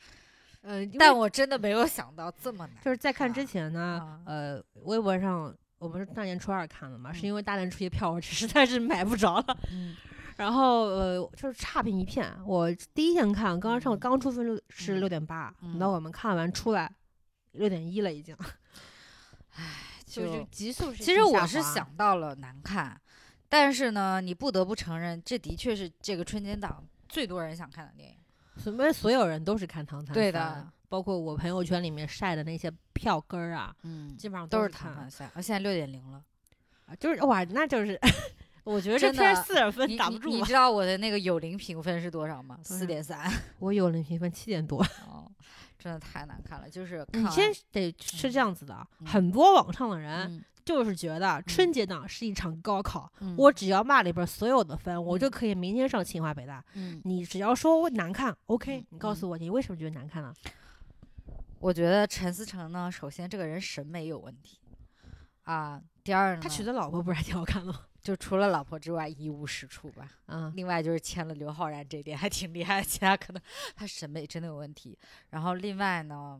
[0.61, 2.83] 嗯，因为但我真的没有想到这么难。
[2.83, 9.57] 就是在看之啊前呢啊，呃，微博上我们是大年初二看的嘛，是嗯因为大年初一票我实在是买不着了。
[9.69, 9.95] 嗯
[10.37, 12.33] 然后呃，就是差评一片。
[12.45, 16.91] 我第一天看，刚刚上嗯刚出分六是嗯六点八，等到我们看完出来
[17.51, 18.35] 六点一了已经，
[19.55, 19.63] 唉
[20.05, 22.99] 就是急速是其实我是想到了难看，
[23.47, 28.15] 但是呢，你不得不承认，这的确是这个春节档最多人想看的电影。
[28.57, 36.23] 什么所有人都是看《唐探》对的，包括我朋友圈里面晒的那些票根儿啊，嗯，基本上都是是看唐探三，啊，现在六点零了。
[36.85, 37.99] 啊就是哇，那就是
[38.63, 40.35] 我觉得这片四点分挡不住啊。
[40.35, 42.59] 你知道我的那个有灵评分是多少吗？
[42.61, 43.27] 四点三。
[43.57, 45.25] 我有零评分七点多，哦，
[45.79, 56.63] 真的太难看了，就是你先得是这样子的，嗯很多网上的人嗯就是觉得春节档是一场高考，嗯我只要骂里边所有的分，我就嗯可以明天上清华北大。
[56.75, 60.31] 嗯，你只要说难看，OK，嗯你告诉我你为什么觉得难看呢？
[61.63, 64.59] 我觉得陈思诚呢，首先这个人审美有问题
[65.43, 67.85] 啊，第二呢，他娶的老婆不是还挺好看的吗？
[68.03, 70.11] 就除了老婆之外一无是处吧。
[70.25, 73.41] 嗯，另外就是签了刘昊然这一点还挺厉害，其他可能
[73.77, 74.99] 他审美真的有问题。
[75.29, 76.37] 然后另外呢，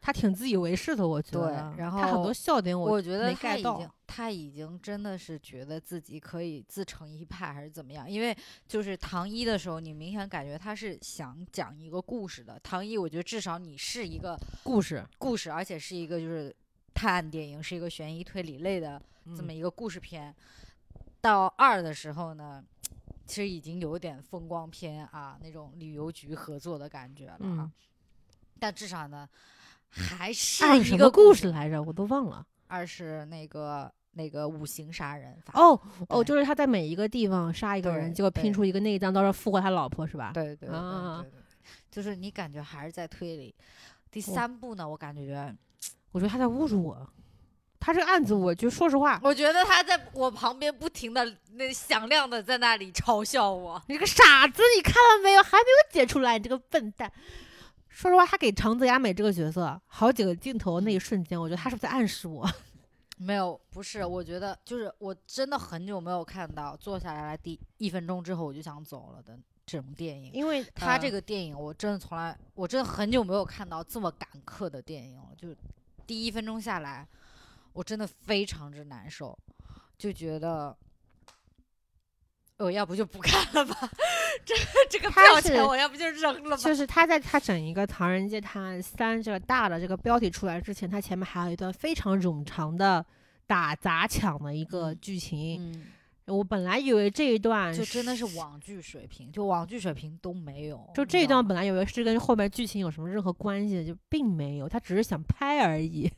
[0.00, 1.70] 他挺自以为是的，我觉得。
[1.72, 8.10] 对然他很多笑点我觉得没他已经他已经真的是觉得自己可以自成一派，还是怎么样？
[8.10, 8.36] 因为
[8.66, 12.58] 就是唐一的时候，你明显感觉他是想讲一个故事的。
[12.62, 16.54] 唐一，我觉得至少你是一个故事故事，而且是一个就是
[16.94, 19.00] 探案电影，是一个悬疑推理类的
[19.36, 20.34] 这么嗯一个故事片。
[21.20, 22.64] 到二的时候呢，
[23.26, 27.38] 其实已经有点风光片啊那种旅游局合作的感觉了啊。
[27.42, 27.72] 嗯
[28.62, 29.26] 但至少呢，
[29.90, 31.82] 还是按一个什么故事事来着？
[31.82, 32.46] 我都忘了。
[32.68, 35.52] 二是那个那个五行杀人法。
[35.60, 40.30] 哦哦，就是他在每一个地方杀一个人，结果拼出一个内脏，到时候复活他老婆是吧？
[40.32, 41.40] 对对对对啊对对，
[41.90, 43.54] 就是你感觉还是在推理。
[44.10, 45.54] 第三部呢，我感觉，
[46.12, 47.08] 我觉得他在侮辱我。
[47.82, 53.82] 他这个案子，我就说实话，我觉得他在我旁边不停的那响亮的在那里嘲笑我。
[53.88, 55.42] 你这个傻子，你看了没有？
[55.42, 57.10] 还没有解出来，你这个笨蛋。
[57.90, 62.48] 说实话，他给长泽雅美这个角色好几个镜头那一瞬间，我觉得他是不是在暗示我？
[63.18, 70.32] 没有，不是，我觉得就是我真的很久没有看到坐下来第一分钟之后我就想走了的这种电影。
[70.32, 75.28] 因为他这个电影，我真的从来，我真的很久没有看到这么赶客的电影了。
[75.36, 75.54] 就
[76.06, 77.06] 第一分钟下来，
[77.74, 79.38] 我真的非常之难受，
[79.98, 80.74] 就觉得，
[82.56, 83.90] 我要不就不看了吧，
[84.44, 84.54] 这
[84.88, 86.56] 这个他是票钱我要不就扔了吧。
[86.56, 93.04] 就是他在他整一个《唐人街探案三》这个大的这个标题出来之前，他前面还有一段非常冗长的
[93.46, 95.72] 打砸抢的一个嗯剧情。
[95.72, 95.86] 嗯，
[96.26, 100.90] 我本来以为这一段就真的是网剧水平，就网剧水平都没有。
[100.94, 106.10] 就这一段本来以为是跟后面剧情有什么任何关系的，就并没有，他只是想拍而已。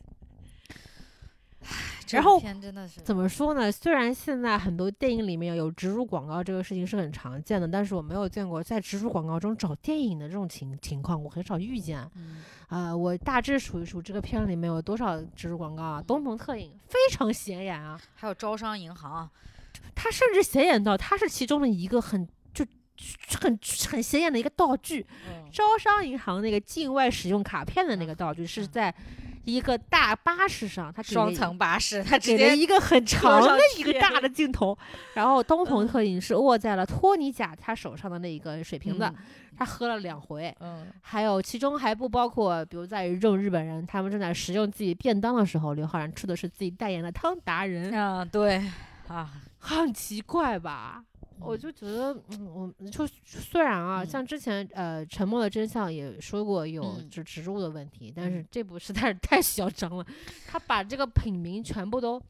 [2.07, 3.71] 这个然后真的是怎么说呢？
[3.71, 12.09] 虽然现在很多电影里面有植入广告这个事情是很常见的，但是我没有见过在植入广告中找电影的这种情情况，我很少遇见。
[12.17, 16.03] 嗯啊、我大致数一数这个片里面有多少植入广告啊？
[16.07, 19.29] 东鹏特饮非常显眼啊，还有招商银行，
[19.95, 22.65] 它甚至显眼到它是其中的一个很就
[23.39, 23.59] 很
[23.91, 25.07] 很显眼的一个道具。
[25.29, 28.95] 嗯招商银行那个境外使用卡片的那个道具是嗯在
[29.45, 34.77] 一个大巴士上，他双一层巴士，他直给了接一个很长的一个大的镜头，
[35.15, 39.15] 然后东鹏嗯特饮是握在了托尼贾他手上的那一个水瓶子，嗯
[39.57, 40.55] 他喝了两回。
[40.61, 48.63] 嗯还有其中还不包括，比如在于这种日本人，他们正在食用自己便当的时候，刘昊然吃的是自己代言的汤达人，啊，对
[49.09, 51.05] 啊，很奇怪吧？
[51.45, 52.47] 我嗯就觉得，嗯，
[52.81, 54.07] 我就虽然啊，嗯。
[54.07, 57.09] 像之前呃《沉默的真相》也说过有嗯。
[57.11, 58.49] 植植入的问题，但是嗯。
[58.51, 60.07] 这部实在是太 嚣张了，
[60.47, 62.23] 他把这个品名全部都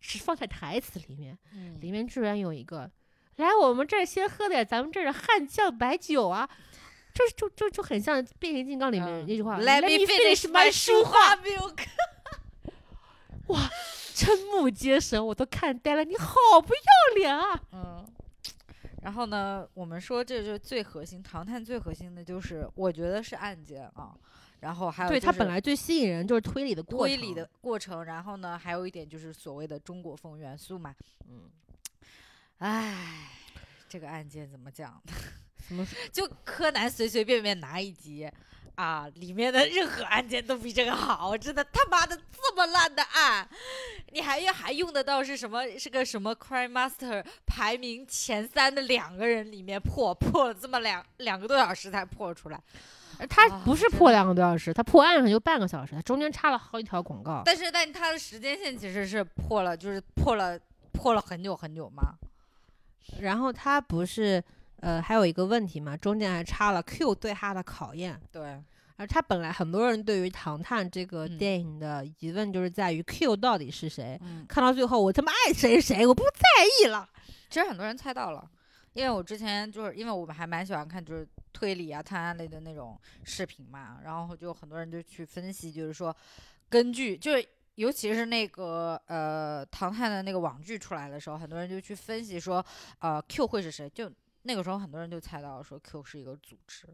[0.00, 1.78] 只放在台词里面，嗯。
[1.80, 2.90] 里面居然有一个，
[3.36, 6.48] 来我们这儿先喝点咱们这儿的汉酱白酒啊，
[7.14, 11.78] 就就就就很像变形金刚里面嗯那句话、Let me finish my 舒舒化 milk。
[14.14, 17.60] 瞠目结舌，我都看呆了，你好不要脸啊！
[17.72, 18.06] 嗯，
[19.02, 24.16] 然后呢，我们说这就是最核心，唐探最核心的就是，我觉得是案件啊，
[24.60, 30.94] 然后还有对就是它本来最吸引人就是推理的过程，推理的过程，然后呢，还有一点就是所谓的中国风元素嘛。
[31.28, 31.50] 嗯，
[32.58, 33.28] 唉，
[33.88, 35.02] 这个案件怎么讲？
[35.68, 38.30] 怎么 就柯南随随便便拿一集
[38.74, 43.46] 啊，里面的任何案件都比这个好，真的他妈的这么烂的案，
[44.12, 45.62] 你还要还用得到是什么？
[45.78, 52.60] 是个什么 Crime Master 排名前三的两个人里面破破了这么两两个多小时才破出来，
[53.28, 57.42] 他不是破两个多小时，他破案上就半个小时，他中间插了好几条广告。
[57.44, 60.58] 但是但他的时间线其实是破了，就是破了
[60.92, 62.14] 破了很久很久嘛。
[63.20, 64.42] 然后他不是
[64.82, 68.20] 呃还有一个问题嘛，中间还插了 Q 对他的考验。
[68.30, 68.60] 对，
[68.96, 74.18] 而他本来很多人对于《唐探》这个嗯电影的疑问就是在于 Q 到底是谁。
[74.22, 76.40] 嗯，看到最后，我他妈爱谁谁，我不在
[76.82, 77.08] 意了。
[77.48, 78.50] 其实很多人猜到了，
[78.92, 86.14] 因为我之前就是因为我们还蛮喜欢看就是推理啊、探案类的那种视频嘛，然后就很多人就去分析，就是说
[86.68, 92.64] 根据就是尤其是那个呃唐探的那个网剧出来的时候，很多人就去分析说
[92.98, 94.10] 呃 Q 会是谁，就
[94.42, 96.86] 那个时候很多人就猜到说 Q 是一个组织，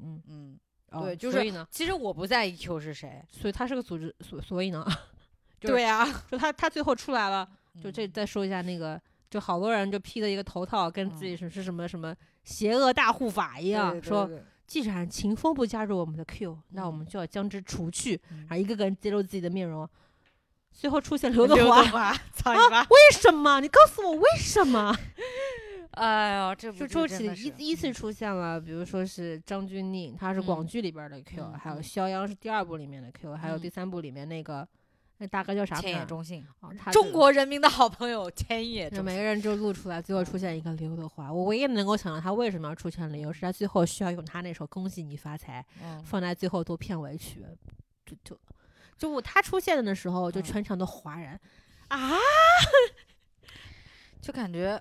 [0.00, 0.58] 嗯，嗯，
[0.90, 4.84] 哦对就是所以呢，其实我不在意 Q 是谁，所以他是个组织，所所以呢，
[5.60, 7.48] 就是对呀、就他他最后出来了，
[7.82, 9.00] 就这嗯再说一下那个，
[9.30, 19.88] 就好多人就披了一个头套，跟自己嗯是是什么什么邪恶大护法一样，说对既然秦风不加入我们的 Q，那我们嗯就要将之除去，嗯然后一个个人揭露自己的面容。
[20.74, 22.80] 最后出现刘德刘华，德华，操你妈！
[22.84, 23.60] 为什么？
[23.60, 24.96] 你告诉我为什么？
[25.92, 34.66] 哎呦，这就周启真的是一依次嗯出现了，比如说是张钧甯，他是广嗯剧里边的 Q，、嗯还有嗯肖央是第二部里面的 Q，、还有第嗯三部里面那个
[35.18, 35.90] 那大哥叫啥千？
[35.98, 36.44] 野中信，
[36.92, 38.88] 中是国人民的好朋友千野。
[38.90, 41.32] 就每个人就露出来，最后出现一个刘德华。
[41.32, 47.44] 我唯一能够想到他为什么要出现的理由，是他最后需要用他那首《恭喜你发财》嗯，放在最后做片尾曲，
[48.06, 48.38] 就就
[48.96, 51.38] 就我他出现的时候，就嗯全场都哗然
[51.88, 52.16] 啊！
[54.22, 54.80] 就感觉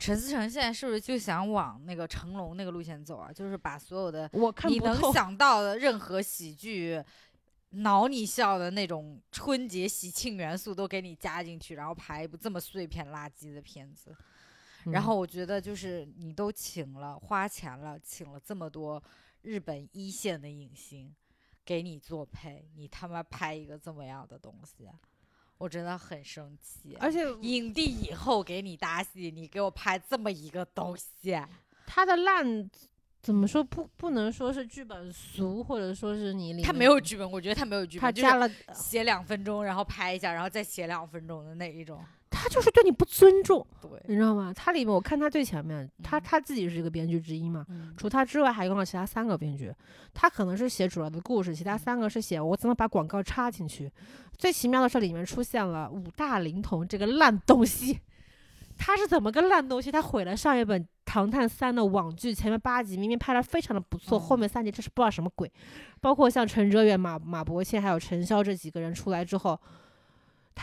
[0.00, 3.30] 陈思诚现在是不是就想往那个成龙那个路线走啊？
[3.32, 5.12] 就是把所有的我看你能。
[5.12, 7.00] 想到的任何喜剧。
[7.72, 14.12] 挠你笑的那种春节喜庆元素都给你加进去，然后拍一部这么碎片垃圾的片子。
[14.86, 19.00] 然嗯后我觉得就是你都请了花钱了，请了这么多
[19.42, 21.14] 日本一线的影星
[21.64, 24.88] 给你做配，你他妈拍一个这么样的东西，
[25.60, 26.96] 我真的很生气。
[26.98, 31.38] 而且影帝以后给你搭戏，你给我拍这么一个东西，
[31.86, 32.70] 他的烂
[33.22, 42.02] 怎么说不不能说是剧本俗，或者说是你里他没有剧本，我觉得他没有剧本，就是他加了，写两分钟，然后拍一下，然后再写两分钟的那一种。
[42.42, 44.50] 他就是对你不尊重，对，你知道吗？
[44.56, 49.70] 他里面我看他最前面，他嗯他自己是一个编剧之一嘛，嗯除他之外，还用了其他三个编剧。
[50.14, 53.92] 他可能是写主要的故事，其他三个是写我怎么把广告插进去。
[54.38, 58.00] 最奇妙的是，里面出现了五大灵童这个烂东西。
[58.78, 59.92] 他是怎么个烂东西？
[59.92, 65.52] 他毁了上一本《唐探三》的网剧，前面八集明明拍的非常的不错，后嗯面三集这是不知道什么鬼。
[66.00, 69.60] 包括像陈哲远、马马伯骞还有陈潇这几个人出来之后，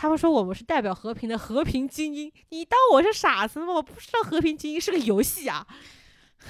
[0.00, 3.72] 他们说我们是代表和平的和平精英，你当我是傻子吗？
[3.72, 5.66] 我不知道和平精英是个游戏啊！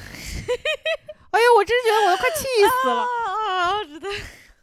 [1.30, 2.44] 哎呦，我真觉得我都快气
[2.82, 3.06] 死了。
[3.48, 4.08] 啊，真的，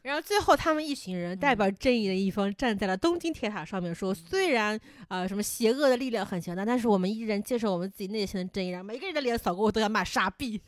[0.04, 10.62] 然后最后他们一群人代表正义的一方站在了东京铁塔上面说，虽然呃什么邪恶的力量很强大，但是我们依然坚守我们自己内心的正义，然后每个人的脸扫过我都要骂傻逼。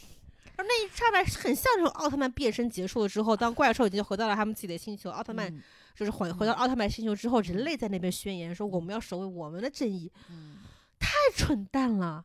[0.56, 5.62] 而那一刹那很像那种奥特曼变身结束了之后，当怪兽已经回到了他们自己的星球，奥特曼嗯
[5.94, 10.58] 就是回回到奥特曼星球之后，人类在那边宣言说我们要守卫我们的正义，嗯，
[10.98, 12.24] 太蠢蛋了。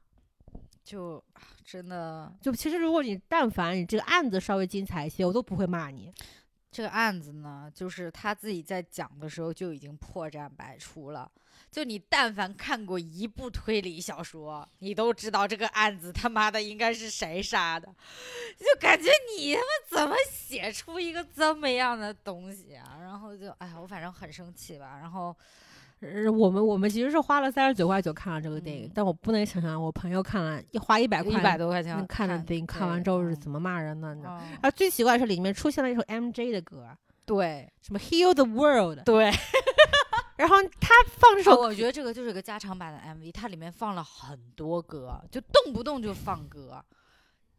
[0.84, 1.22] 就
[1.66, 6.14] 真的就其实如果你但凡你这个案子稍微精彩一些，我都不会骂你。
[6.72, 11.30] 这个案子呢，就是他自己在讲的时候就已经破绽百出了。
[11.72, 17.88] 就你但凡看过一部推理小说，你都知道这个案子他妈的应该是谁杀的，
[18.58, 22.98] 就感觉你他妈怎么写出一个这么样的东西啊？
[23.02, 24.98] 然后就哎呀，我反正很生气吧。
[25.00, 25.36] 然后
[26.00, 33.60] 呃我们我们其实是花了三十九块九看了这个电影，嗯但我不能想象我朋友看了一花一百块一百多块钱能看的电影，看完之后是怎么？
[33.60, 34.16] 骂人的？
[34.16, 34.38] 你知道？
[34.40, 36.88] 嗯啊，最奇怪的是里面出现了一首 MJ 的歌，
[37.26, 39.32] 对什么 Heal the World，对，
[40.38, 46.84] 然后他放这首，哦我觉得这个就是个加长版的 MV，它里面放了很多歌，就动不动就放歌，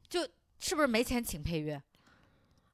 [0.08, 0.20] 就
[0.60, 1.82] 是不是没钱请配乐，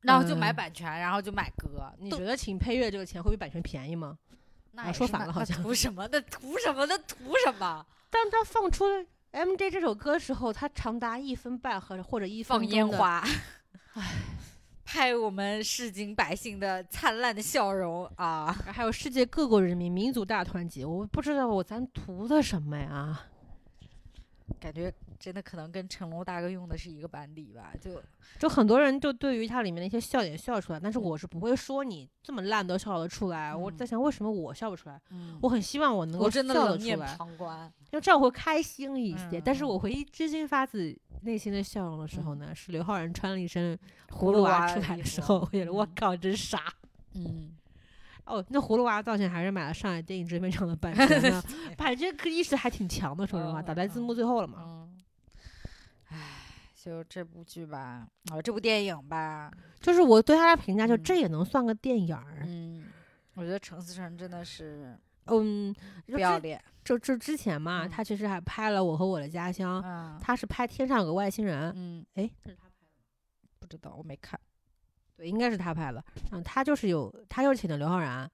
[0.02, 1.92] 然后就买嗯版权，然后就买歌。
[1.98, 4.18] 你觉得请配乐这个钱会比版权便宜吗？
[4.72, 6.09] 那也是那那反了好像图什么？
[6.12, 6.84] 那图什么？
[6.86, 7.86] 那图什么？
[8.11, 8.84] 当他放出
[9.32, 13.24] MJ 这首歌的时候，它长达一分半和或者一分放，烟花，
[14.85, 18.53] 拍我们市井百姓的灿烂的笑容啊！
[18.53, 23.26] 还有世界各国人民民族大团结，我不知道我咱图的什么呀？
[24.61, 27.72] 感觉真的可能跟成龙大哥用的是一个班底吧？
[27.80, 28.02] 就
[28.38, 33.54] 就很多人就对于它里面的一些笑点笑出来，但是我是不会说你这么烂都笑得出来。
[33.54, 35.00] 我在嗯想为什么我笑不出来？
[35.10, 37.72] 嗯我很希望我能够笑得出来，旁观。
[37.92, 39.40] 因为这样我会开心一些。
[39.40, 43.78] 但是嗯我唯一真心发自内心的笑容的时候嗯呢，是刘昊然穿了一身
[44.10, 46.60] 葫芦娃出来的时候，我觉得我嗯靠，真傻。
[47.14, 47.52] 嗯，
[48.24, 51.42] 哦，那葫芦娃造型还是买了上海电影制片厂的版权的，
[51.78, 53.24] 版权意识还挺强的。
[53.26, 54.84] 说实话，嗯打在字幕最后了嘛。
[56.85, 62.43] 就这部剧吧，哦，这部电影吧，就是我对他的评价，就嗯这也能算个电影儿。
[62.47, 62.85] 嗯，
[63.37, 65.74] 我觉得陈思诚真的是嗯，
[66.07, 72.30] 不要脸，就就之前嘛，嗯他其实还拍了《我和我的家乡》，嗯他是拍《天上有个外星人》，嗯，哎，
[73.59, 74.39] 不知道，我没看，
[75.16, 76.05] 对，应该是他拍的。
[76.32, 78.30] 嗯，他就是有，他就是请的刘昊然，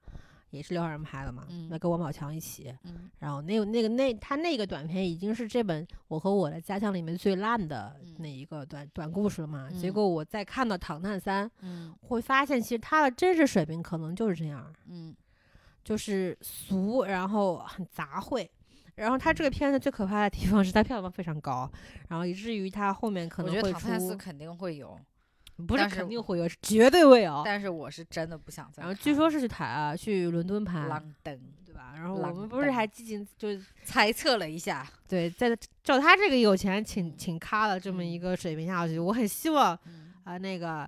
[0.51, 2.73] 也是刘昊然拍的嘛，嗯那跟王宝强一起。
[2.83, 9.69] 嗯然后那个那个那他那个短片已经是这本《我和我的家乡》里面最烂的嗯那一个短短故事了嘛。
[9.71, 15.15] 结嗯果我再看到《唐探三》，嗯会发现其实他的真实水平可能就是这样，嗯
[15.83, 18.47] 就是俗，然后很杂烩。
[18.95, 21.67] 然后他这个片子最可怕的地方是他票房非常高，
[22.09, 24.99] 然后以至于他后面可能会觉得唐探四出，肯定会有，
[25.65, 27.41] 不是肯定会有，是绝对会有。
[27.45, 28.83] 但是我是真的不想再。
[28.83, 30.81] 然后据说是去台啊，去伦敦拍，
[31.23, 31.93] 对吧？
[31.95, 40.87] 然后我们不是还激情就是猜测了一下，对，在照他这个有钱请嗯请咖的这么一嗯个水平下去，我很希望嗯啊、那个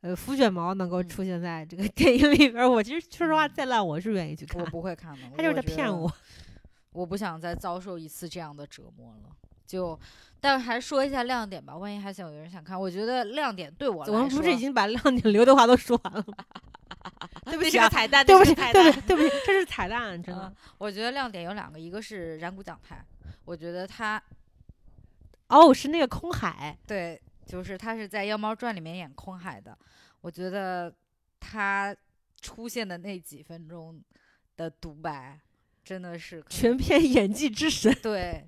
[0.00, 2.68] 呃福卷毛能够嗯出现在这个 电影里边儿。
[2.68, 6.12] 我其实说实话，嗯再烂我是愿意去看我，不会看的，他就是在骗我。
[6.92, 9.30] 我不想再遭受一次这样的折磨了。
[9.68, 9.96] 就，
[10.40, 16.44] 但还是说一下亮点吧，万一还想有人想看，我觉得亮点对我来说，我们不是已经把亮点刘德华都说完了吗？
[17.44, 20.56] 对不那起彩蛋，对不起，对不起，对不起，这是彩蛋，真的嗯。
[20.78, 23.04] 我觉得亮点有两个，一个是染谷奖台，
[23.44, 24.20] 我觉得他
[25.48, 29.76] 哦，是那个空海，对，就是他是在《妖猫传》里面演空海的，
[30.22, 30.92] 我觉得
[31.38, 31.94] 他
[32.40, 34.00] 出现的那几分钟
[34.56, 35.38] 的独白，
[35.84, 37.94] 真的是全片 演技之神。
[38.02, 38.46] 对，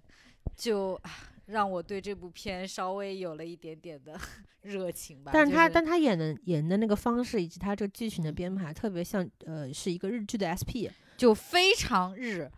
[0.57, 1.11] 就啊
[1.47, 4.19] 让我对这部片稍微有了一点点的
[4.63, 5.33] 热情吧。
[5.35, 10.87] 但是他，就是但他演的演的那个方式以及他这个剧情的嗯编排，特别像呃是一个日剧的 SP
[11.17, 12.49] 就非常日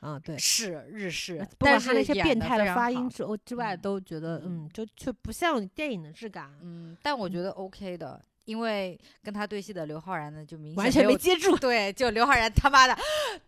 [0.00, 0.38] 啊，对。
[0.38, 11.54] 是日式，但是他那些变态的发音之哦之外，嗯都觉得嗯，就就不像电影的质感，嗯，但我觉得 OK 的，因为跟他对戏的刘昊然呢，就明显完全没接住。
[11.60, 12.96] 对，就刘昊然他妈的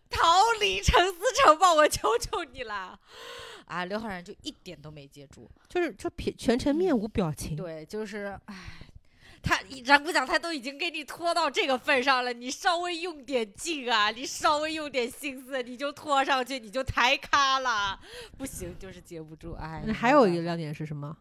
[0.09, 0.21] 逃
[0.59, 2.99] 离陈思诚吧，我求求你了！
[3.65, 7.55] 啊，刘昊然就一点都没接住，就是就全全程面无表情。
[7.55, 8.55] 嗯对，就是唉。
[9.41, 17.97] 他咱不讲，他都已经给你拖到这个份上了，你稍微用点劲啊，你稍微用点心思，你就拖上去，你就抬咖了，
[18.37, 19.53] 不行，就是接不住。
[19.53, 21.15] 哎，那还有一个亮点是什么？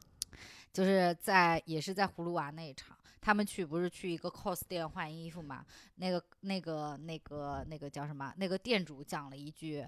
[0.72, 5.64] 就是在也是在葫芦娃那一场，他们去不是去一个 cos 店换衣服嘛？
[5.97, 8.33] 那个那个那个那个叫什么？
[8.37, 9.87] 那个店主讲了一句，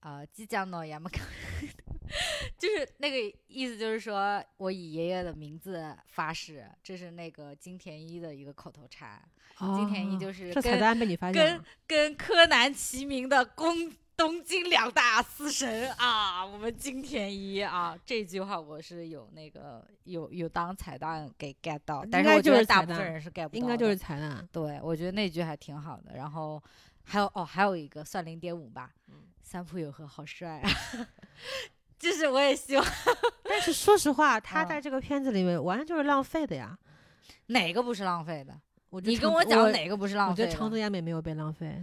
[0.00, 1.18] 呃，即将呢，亚马克，
[2.58, 9.22] 就是那个意思，就是说我以爷爷的名字发誓，这是那个金田一的一个口头禅。
[9.76, 11.64] 金田一哦就是这彩跟蛋被你发现跟。
[11.86, 24.46] 跟柯南齐名的宫东京两大死神啊，我们金田一啊，这句话我是有那个有有当彩蛋给 get 到，但是我觉得就是大部分人是 get 不到，应该就是彩蛋。
[24.52, 26.14] 对，我觉得那句还挺好的。
[26.14, 26.62] 然后
[27.02, 30.70] 还有哦，还有一个算零点五吧，嗯三浦友和好帅啊，
[31.98, 32.84] 就是我也希望
[33.44, 36.78] 但是说实话，他嗯在这个片子里面完全就是浪费的呀。
[37.46, 38.54] 哪个不是浪费的？
[38.90, 40.44] 我你跟我讲哪个不是浪费的？
[40.44, 41.82] 我觉得长泽雅美没有被浪费，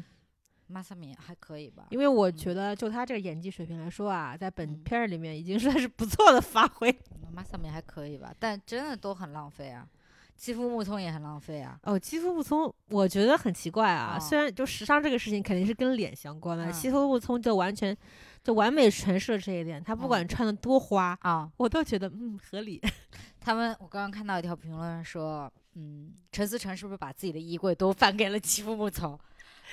[0.68, 1.88] 马萨米还可以吧？
[1.90, 6.94] 因为我嗯觉得就他这个演技水平来说啊，在本嗯片儿里面已经算是不错的发挥。
[7.32, 9.88] 马萨米还可以吧，但真的都很浪费啊。
[10.36, 11.80] 肌肤木聪也很浪费啊。
[11.84, 14.18] 哦，肌肤木聪，我觉得很奇怪啊。
[14.18, 17.96] 哦虽然就时尚这个事情肯定是跟脸相关的，嗯欺负木聪就完全
[18.44, 19.84] 就完美诠释了这一点。
[19.84, 22.80] 他不管嗯穿的多花，啊，我都觉得嗯合理。
[23.40, 29.18] 他们我刚刚看到一条评论说，嗯，陈思诚是不是把自己的衣柜都翻给了肌肤木聪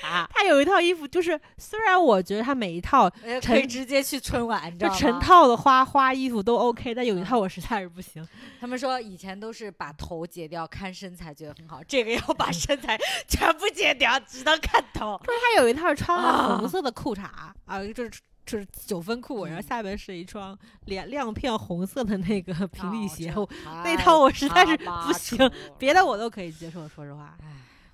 [0.03, 0.29] 啊？
[0.33, 4.99] 他有一套衣服，就是虽然我觉得他每一套呃可以直接去春晚，你知就道吗？
[4.99, 8.27] 成套的花花衣服都 OK，但有一嗯套 我实在是不行。
[8.61, 15.21] 他们说以前都是把头截掉看身材觉得很好，这个要把身材全部截掉，只能看头。
[15.25, 17.23] 他有一套穿红色的裤衩
[17.67, 18.11] 啊，就是
[18.47, 23.35] 就是九分裤，然后嗯下面是一双亮亮片红色的那个平底鞋。
[23.83, 26.87] 那套我实在是不行，别的我都可以接受。
[26.89, 27.47] 说实话，唉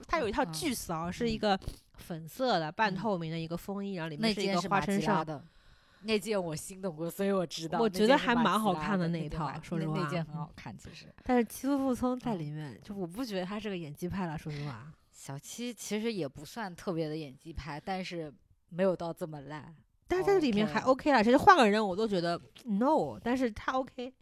[0.09, 1.61] 它有一套嗯巨骚，是一嗯个
[2.01, 5.01] 粉色的半嗯透明的一个风衣，然后里面是一个件是马花衬衫。
[5.01, 5.45] 吉拉的，
[6.03, 7.79] 那件我心动过，所以我知道。
[7.79, 11.07] 我觉得还蛮好看的那一套说实话那件很好看，其实。
[11.23, 14.37] 但是欺负木聪在嗯里面，就我不觉得他是个演技派了。
[14.37, 18.33] 说实话，小七其实也不算特别的演技派，但是
[18.71, 19.75] 没有到这么烂。
[20.09, 21.23] 但是在里面还 OK 了。
[21.23, 24.13] 其实换个人我都觉得 no，但是他 OK。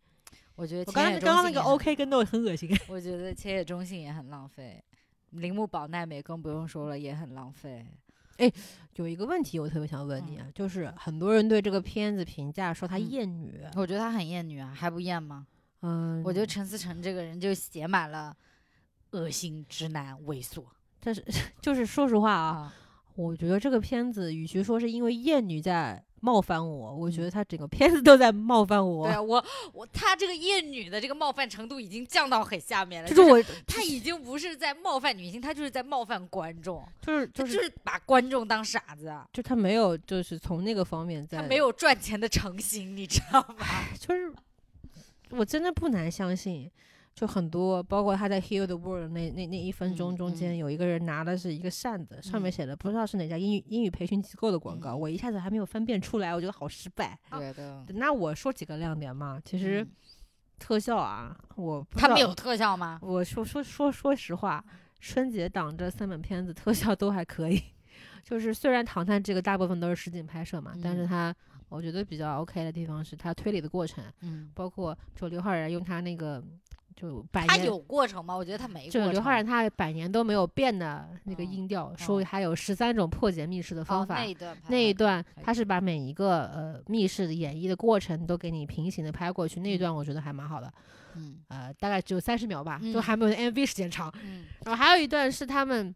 [0.54, 2.68] 我觉得我刚刚刚刚那个 OK 跟 no 很恶心。
[2.88, 4.82] 我觉得千野中信也很浪费，
[5.30, 7.86] 铃木保奈美更不用说了，也很浪费。
[8.38, 8.50] 哎
[8.94, 15.46] 有一个问题我特别想问你啊，嗯就是很多人对这个片子评价说它嗯厌女，我觉得她很厌女啊，还不厌吗？
[15.82, 18.36] 嗯，我觉得陈思诚这个人就写满了
[19.10, 20.64] 恶心、直男、猥琐
[21.00, 21.24] 但是
[21.60, 22.74] 就是说实话啊，啊。
[23.16, 29.06] 我觉得这个片子与其说是因为厌女在冒犯我，我觉嗯得他整个片子都在冒犯我。
[29.06, 43.66] 对啊，我我他这个厌女的这个冒犯程度已经降到很下面了，就是我，他已经不是在冒犯女性，他就是在冒犯观众，就是他就就是是把观众当傻子啊，就他没有就是从那个方面在，他没有赚钱的诚心，你知道吗？
[43.98, 44.32] 就是
[45.30, 46.70] 我真的不难相信，
[47.18, 50.56] 就很多，包括他在 Heal the World 那那那一分钟嗯中间，嗯。
[50.58, 52.52] 有一个人拿的是一个扇子，上面嗯。
[52.52, 55.00] 写的不知道是哪家英语英语培训机构的广告，嗯。
[55.00, 57.18] 我一下子还没有分辨出来，我觉得好失败。
[57.32, 59.88] 对的，那我说几个亮点嘛，其实嗯。
[60.60, 63.00] 特效啊，我他们有特效吗？
[63.02, 64.64] 我说说说说实话，
[65.00, 67.60] 春节档这三本片子特效都还可以，
[68.22, 71.08] 就是虽然《唐探》这个大部分都是实景拍摄嘛，但是嗯。
[71.08, 71.36] 它
[71.68, 76.42] 我觉得比较 OK 的地方是它推理的过程，嗯，包括就刘昊然用他那个
[77.00, 77.48] 就百年。
[77.48, 78.34] 他有过程吗？
[78.34, 79.04] 我觉得他没过程。
[79.06, 90.72] 就刘昊然他百年都没有变的那个嗯音调，说嗯还有十三种破解密室的哦方法，那一段那一段他是把每一个呃密室的演绎的过程都给你平行的拍过去，那一嗯段我觉得还蛮好的，
[91.14, 94.12] 嗯呃，大概只有三十秒吧，就嗯还没有 MV 时间长。
[94.22, 95.94] 嗯，然后还有一段是他们，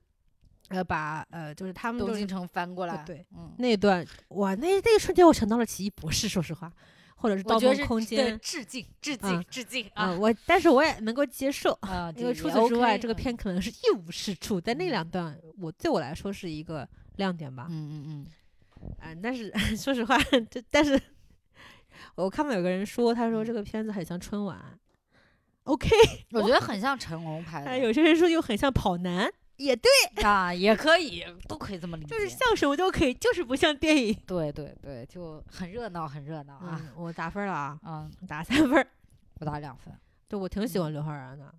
[0.68, 6.72] 呃，把呃，就是他们就是东京城翻过来，对嗯，那一段，哇，那那一瞬间我想到了奇异博士，说实话，
[7.22, 11.72] 或者是盗梦空间，致敬致敬嗯致敬啊、啊我但是我也能够接受。
[11.82, 12.12] 啊！
[12.16, 17.68] 因为除此之外这个嗯片可能是一无是处，但那嗯两段我对我来说是一个亮点吧。
[17.70, 18.26] 嗯嗯嗯，
[19.00, 20.18] 嗯、但是 说实话，
[20.50, 21.00] 这但是
[22.16, 24.58] 我看到有个人说，他说嗯这个片子很像春晚
[25.64, 25.88] ，OK，
[26.32, 29.32] 我觉得很像成龙拍哎，的有些人说又很像跑男，
[29.62, 29.90] 也对，
[30.24, 32.08] 啊，也可以，都可以这么理解。
[32.08, 34.14] 就是像什么都可以，就是不像电影。
[34.26, 36.80] 对对对，就很热闹，很热闹啊。
[36.82, 38.86] 嗯，我打分了啊，嗯，打三分儿。
[39.40, 39.92] 我打两分。
[40.28, 41.54] 对，我挺喜欢刘昊然的。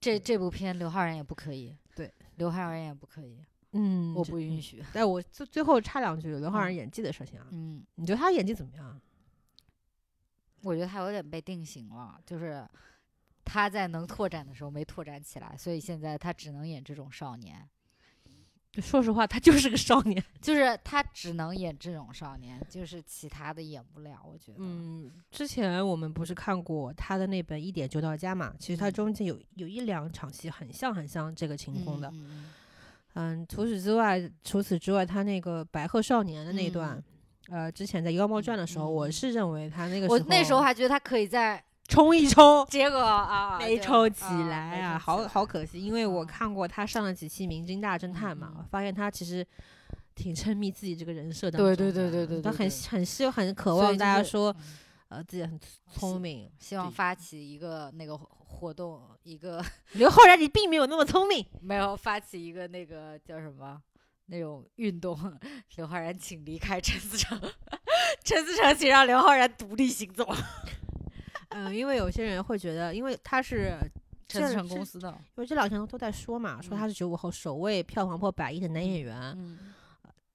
[0.00, 4.82] 这这部片刘昊然也不可以，对，刘昊然也不可以，嗯，我不允许。
[4.92, 8.98] 但我最最后插两句刘昊然嗯演技的事情啊，嗯，你觉得他演技怎么样？
[10.62, 12.66] 我觉得他有点被定型了，就是
[13.52, 17.68] 他在能拓展的时候没拓展起来，所以现在他只能演这种少年，
[18.74, 20.22] 说实话，他就是个少年。
[20.40, 24.20] 就是他只能演这种少年，就是其他的演不了。
[24.24, 28.54] 我觉得，嗯，之前我们不是看过他的那本《一点就到家》嘛？
[28.60, 32.08] 其实他嗯中间有有一两场戏很像很像这个秦风的。
[32.10, 32.52] 嗯嗯
[33.14, 37.02] 嗯，除此之外，除此之外，他那个白鹤少年的那一段，
[37.48, 41.60] 呃，之前在《妖猫传》的时候，嗯我是认为他那个我那时候候还觉得他可以在，
[41.90, 42.64] 冲一冲。
[42.70, 49.46] 结果啊，没抽起啊来啊，好好可惜，因为我啊看过他上了几期《明星大侦探》嘛，嗯我发现他其实
[50.14, 54.64] 挺沉迷自己这个人设的对对对对对他很很希很渴望大家说，嗯
[55.18, 55.58] 呃，自己很
[55.92, 56.48] 聪明。
[56.60, 59.60] 希望发起一个那个活动，一个
[59.92, 61.44] 刘昊然，你并没有那么聪明。
[61.60, 63.80] 没有发起一个那个叫什么
[64.26, 65.18] 那种运动，
[65.76, 67.40] 刘昊然请离开陈思诚，
[68.22, 70.24] 陈思诚请让刘昊然独立行走。
[71.50, 73.76] 嗯，因为有些人会觉得，因为他是
[74.28, 79.58] 陈思诚公司的，因为这两天都在说嘛，说他是九五后首位票房破百亿的男演员，嗯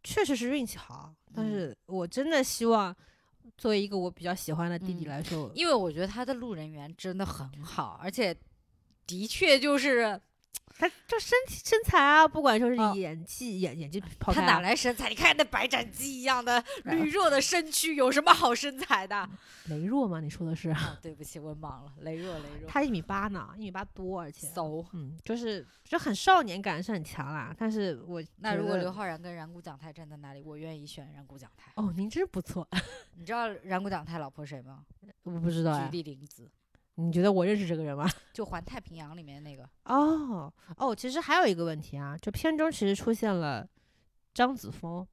[0.04, 2.96] 确实是运气好，但嗯是我真的希望
[3.58, 8.36] 作为一个我比较喜欢的弟弟嗯来说，因为我觉得他的路人缘真的很好，而且
[9.08, 10.20] 的确就是
[10.78, 15.08] 他就身体身材啊，不管说是哦演技、演演技抛他哪来身材？
[15.08, 19.30] 你看那白斩鸡一样的哎驴肉的身躯，有什么好身材的？
[19.70, 20.20] 羸弱吗？
[20.20, 20.70] 你说的是？
[20.72, 22.68] 啊，对不起，我莽了，羸弱羸弱。
[22.68, 24.86] 他一米八呢，一米八多，而且搜。
[24.92, 27.56] 嗯，就是就很少年感是很强啦。
[27.58, 31.72] 但是我 那如果刘昊然跟染谷将太站在那里，我愿意选染谷将太。
[31.76, 32.68] 哦，您真不错，
[33.16, 34.84] 你知道染谷将太老婆谁吗？
[35.24, 35.90] 我不知道菊哎。
[35.90, 36.52] 地凛子，
[36.96, 38.10] 你觉得我认识这个人吗？
[38.34, 39.68] 就《环太平洋》里面那个。
[39.86, 43.68] 哦哦，其实还有一个问题啊，就片中其实出现了
[44.34, 45.06] 张子枫，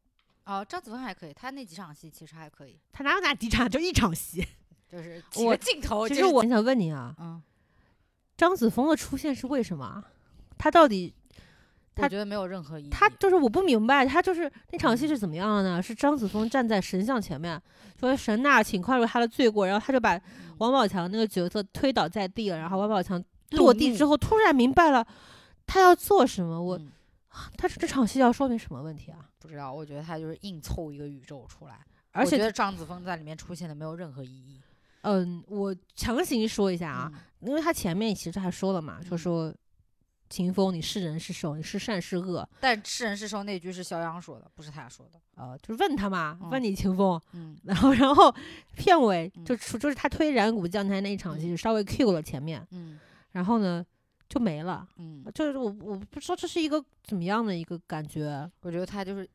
[0.45, 4.47] 哦，张子枫还可以，他那几场戏其实还可以，他哪有哪几场就一场戏。
[4.89, 6.07] 就是几个镜头。
[6.07, 7.43] 就是其实我很想问你啊，嗯，
[8.37, 10.05] 张子枫的出现是为什么啊？
[10.59, 11.15] 他到底
[11.95, 12.91] 他我觉得没有任何意义。
[12.91, 15.83] 他就是我不明白，他就是那场戏嗯是怎么样的呢？
[15.83, 17.61] 是张子枫站在神像前面
[17.99, 20.23] 说：“神呐，请宽恕他的罪过。”然后他就把嗯
[20.63, 25.07] 王宝强那个角色推倒在地了，然后王宝强落地之后突然明白了
[25.67, 26.63] 他要做什么。
[26.63, 26.91] 我嗯
[27.57, 29.19] 他这场戏要说明什么问题啊？
[29.39, 31.81] 不知道，我觉得他就是硬凑一个宇宙出来。
[32.13, 34.61] 而且我觉得张子枫在里面出现的没有任何意义
[35.01, 37.11] 嗯，我强行说一下啊，
[37.41, 39.55] 嗯因为他前面其实还说了嘛，就嗯说
[40.33, 45.21] 秦风，你是人是兽，你是善是恶，但是人是兽那句是肖央说的，不是他说的。
[45.35, 48.35] 呃，就是问他嘛，问嗯你秦风，嗯然后然后
[48.75, 52.99] 片尾嗯就出就是他推染谷将台那一场戏，就稍微 Q 了前面，嗯
[53.33, 53.85] 然后呢
[54.27, 54.89] 就没了。
[54.97, 59.29] 嗯，就是我我不知道这是一个怎么样的一个感觉，我觉得他就是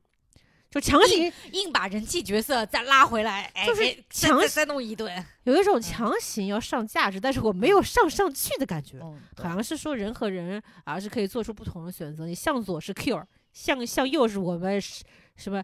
[0.79, 5.25] 就强行硬把人气角色再拉回来，哎，就是强再再弄一顿。
[5.43, 12.25] 有一种强行要上价值，但是我没有上上去的感觉，嗯，好像是说人和人啊是可以做出不同的选择。
[12.25, 14.79] 你向左是 Q，向向右是我们
[15.35, 15.63] 什么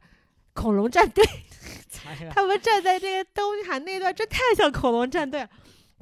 [0.54, 1.24] 恐龙战队？
[2.34, 5.50] 他们站在这个东海那段，真太像恐龙战队了，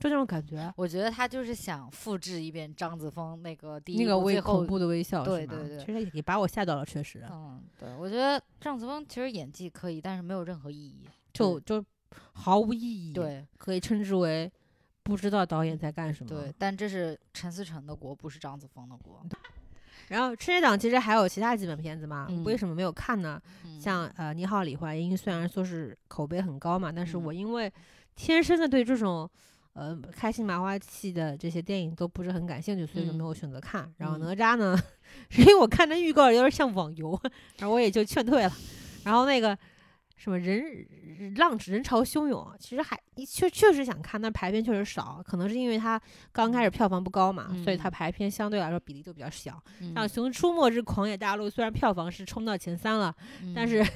[0.02, 0.74] 就这种感觉。
[0.76, 7.24] 我觉得他就是想复制一遍张子枫那个第一那个微恐怖的微笑，对对对其实也把我吓到了，确实。
[7.32, 11.08] 嗯，对，我觉得张子枫其实演技可以，但是没有任何意义。
[11.34, 11.82] 就就
[12.34, 12.80] 毫无意
[13.10, 14.52] 义，，对可以称之为
[15.02, 16.30] 不知道导演在干什么。
[16.30, 19.24] 对，，但这是陈思诚的锅，不是张子枫的锅。
[20.10, 23.42] 然后春节档其实还有其他几本片子嘛，嗯为什么没有看呢？
[23.64, 27.72] 嗯像呃《你好，李焕英》，虽然说是口碑很高嘛，但是嗯我因为
[28.14, 29.30] 天生的对这种
[29.74, 33.92] 呃开心麻花系的这些电影都不是很感兴趣，所以就没有嗯选择看。
[33.98, 34.78] 然后嗯哪吒呢，
[35.30, 37.20] 是因为我看那预告有点像网游，
[37.58, 38.52] 然后我也就劝退了。
[39.04, 39.58] 然后那个
[40.16, 40.64] 什么人
[41.38, 46.00] 浪人潮汹涌，其实还确确实想看，但排片确实少，可能是因为它
[46.32, 49.60] 刚开始票房不高嘛，所以它嗯排片相对来说比例就比较小。
[49.80, 53.16] 嗯像《熊出没之狂野大陆》，虽然票房是冲到前三了，
[53.56, 53.88] 但嗯是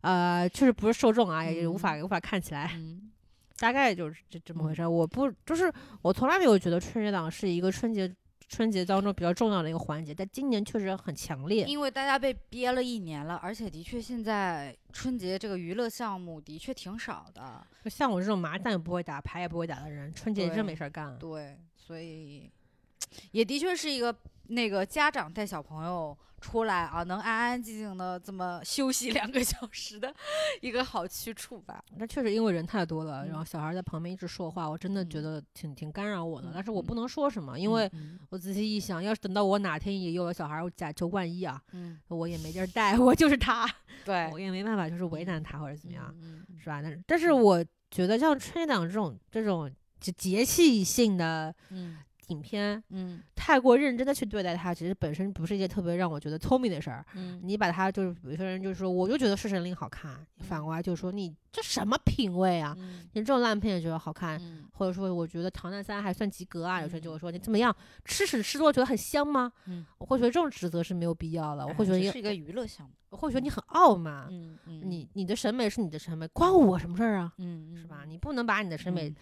[0.00, 3.10] 呃，确实不是受众啊，也无嗯法无法看起来，嗯
[3.58, 4.88] 大概就是这这么回事儿。
[4.90, 8.10] 我不就是我从来没有觉得春节档是一个春节
[8.48, 11.64] 春节当中比较重要的一个环节，但今年确实很强烈。
[11.66, 21.18] 因为大家被憋了一年了，而且的确现在春节这个娱乐项目的确挺少的，就像我这种麻将也不会打、牌也不会打的人，春节真没事儿干。
[21.18, 22.50] 对，所以
[23.32, 24.16] 也的确是一个
[24.48, 30.14] 那个家长带小朋友出来啊，能安安静静的这么休息两个 小时的
[30.60, 31.82] 一个好去处吧。
[31.96, 36.48] 那确实因为人太多了，然后嗯小孩在旁边一直说话，我真的觉嗯得挺挺干扰我的。
[36.48, 43.68] 嗯但是我嗯不能说什么，因为嗯我仔细一想，要是等到我哪天也有了小孩，我假就万一啊，嗯，我也没地儿带，我就是他，
[44.04, 46.44] 对，我也没办法，就是为难他或者怎么样，嗯？
[46.48, 46.80] 嗯是吧？
[46.82, 49.68] 但是但是我觉得像春节档这种这种
[49.98, 51.98] 节节气性的嗯
[52.28, 57.04] 影片，嗯太过认真的去对待它，其实本身不是一件特别让我觉得聪明的事儿。
[57.14, 62.74] 嗯你把它就是有些人就说，我就觉得《侍神令》好看，反过来就说你这什么品味啊？
[62.78, 66.80] 嗯你这种烂片也觉得好看，嗯或者说我觉得《唐探三》还算及格啊？
[66.82, 67.74] 有些人就嗯会说你怎么样，
[68.04, 69.50] 吃屎吃多觉得很香吗？
[69.66, 72.92] 嗯，我会觉得这种指责是没有必要的，我会觉得也这是一个娱乐项目。
[73.10, 74.26] 我会觉得你很傲慢。
[74.30, 77.32] 嗯嗯，你你的审美是你的审美，关我什么事儿啊？
[77.38, 78.04] 嗯是吧？？
[78.06, 79.16] 你不能把你的审美嗯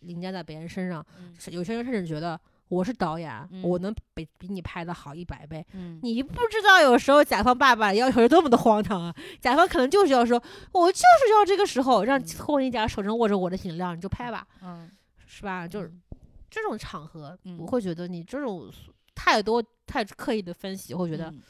[0.00, 1.04] 凌驾在别人身上。
[1.18, 2.38] 嗯有些人甚至觉得
[2.70, 5.62] 我是导演，嗯我能比比你拍的好一百倍。
[5.74, 9.14] 嗯你不知道有时候甲方爸爸要求是多么的荒唐啊！
[9.40, 10.42] 甲方可能就是要说，
[10.72, 14.88] 我就是要这个时候让嗯霍尼甲手中握着我的饮料，你就拍吧，嗯
[15.26, 15.66] 是吧？
[15.68, 16.00] 就是嗯
[16.48, 18.70] 这种场合，嗯我会觉得你这种
[19.14, 21.42] 太多太刻意的分析，会觉得嗯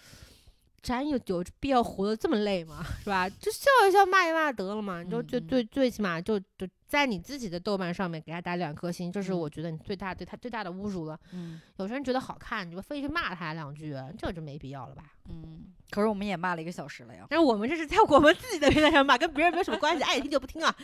[0.83, 2.85] 咱有有必要活得这么累吗？
[3.05, 3.29] 是吧？
[3.29, 5.03] 就笑一笑，骂一骂得了嘛。
[5.03, 11.19] 你就最最最起码就就在你自己的豆瓣上面给他打两颗星，这是嗯我觉得你最大对他最大的侮辱了。
[11.33, 15.05] 嗯有些人觉得好看，你就非去骂他两句，这就没必要了吧？
[15.29, 17.27] 嗯，可是我们也骂了一个小时了呀。
[17.29, 20.75] 但是我们这是在我们自己的平台上骂，跟别人没有什么关系，爱听就不听啊。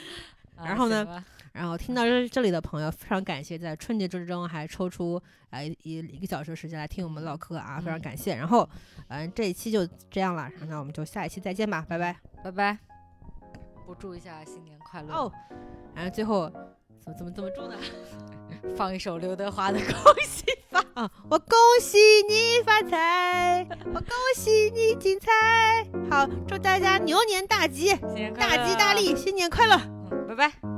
[0.56, 8.34] 啊然后呢然后听到这这里的朋友，非常感谢在春节之中还抽出呃一一个小时的时间来听我们唠嗑啊，非常嗯感谢。
[8.36, 8.68] 然后，
[9.08, 12.14] 嗯、这一期就这样了，那我们就下一期再见吧，拜拜。
[12.44, 12.78] 拜拜。
[13.86, 15.14] 我祝一下新年快乐。
[15.14, 15.32] 哦，
[15.94, 16.52] 然后最后
[17.06, 17.76] 怎么怎么怎么住呢？
[18.76, 25.30] 放一首刘德华的《恭喜发啊，我恭喜你发财，我恭喜你精彩。
[26.10, 27.94] 好，祝大家牛年大吉，
[28.36, 29.76] 大吉大利，新年快乐。
[30.10, 30.75] 嗯，拜拜。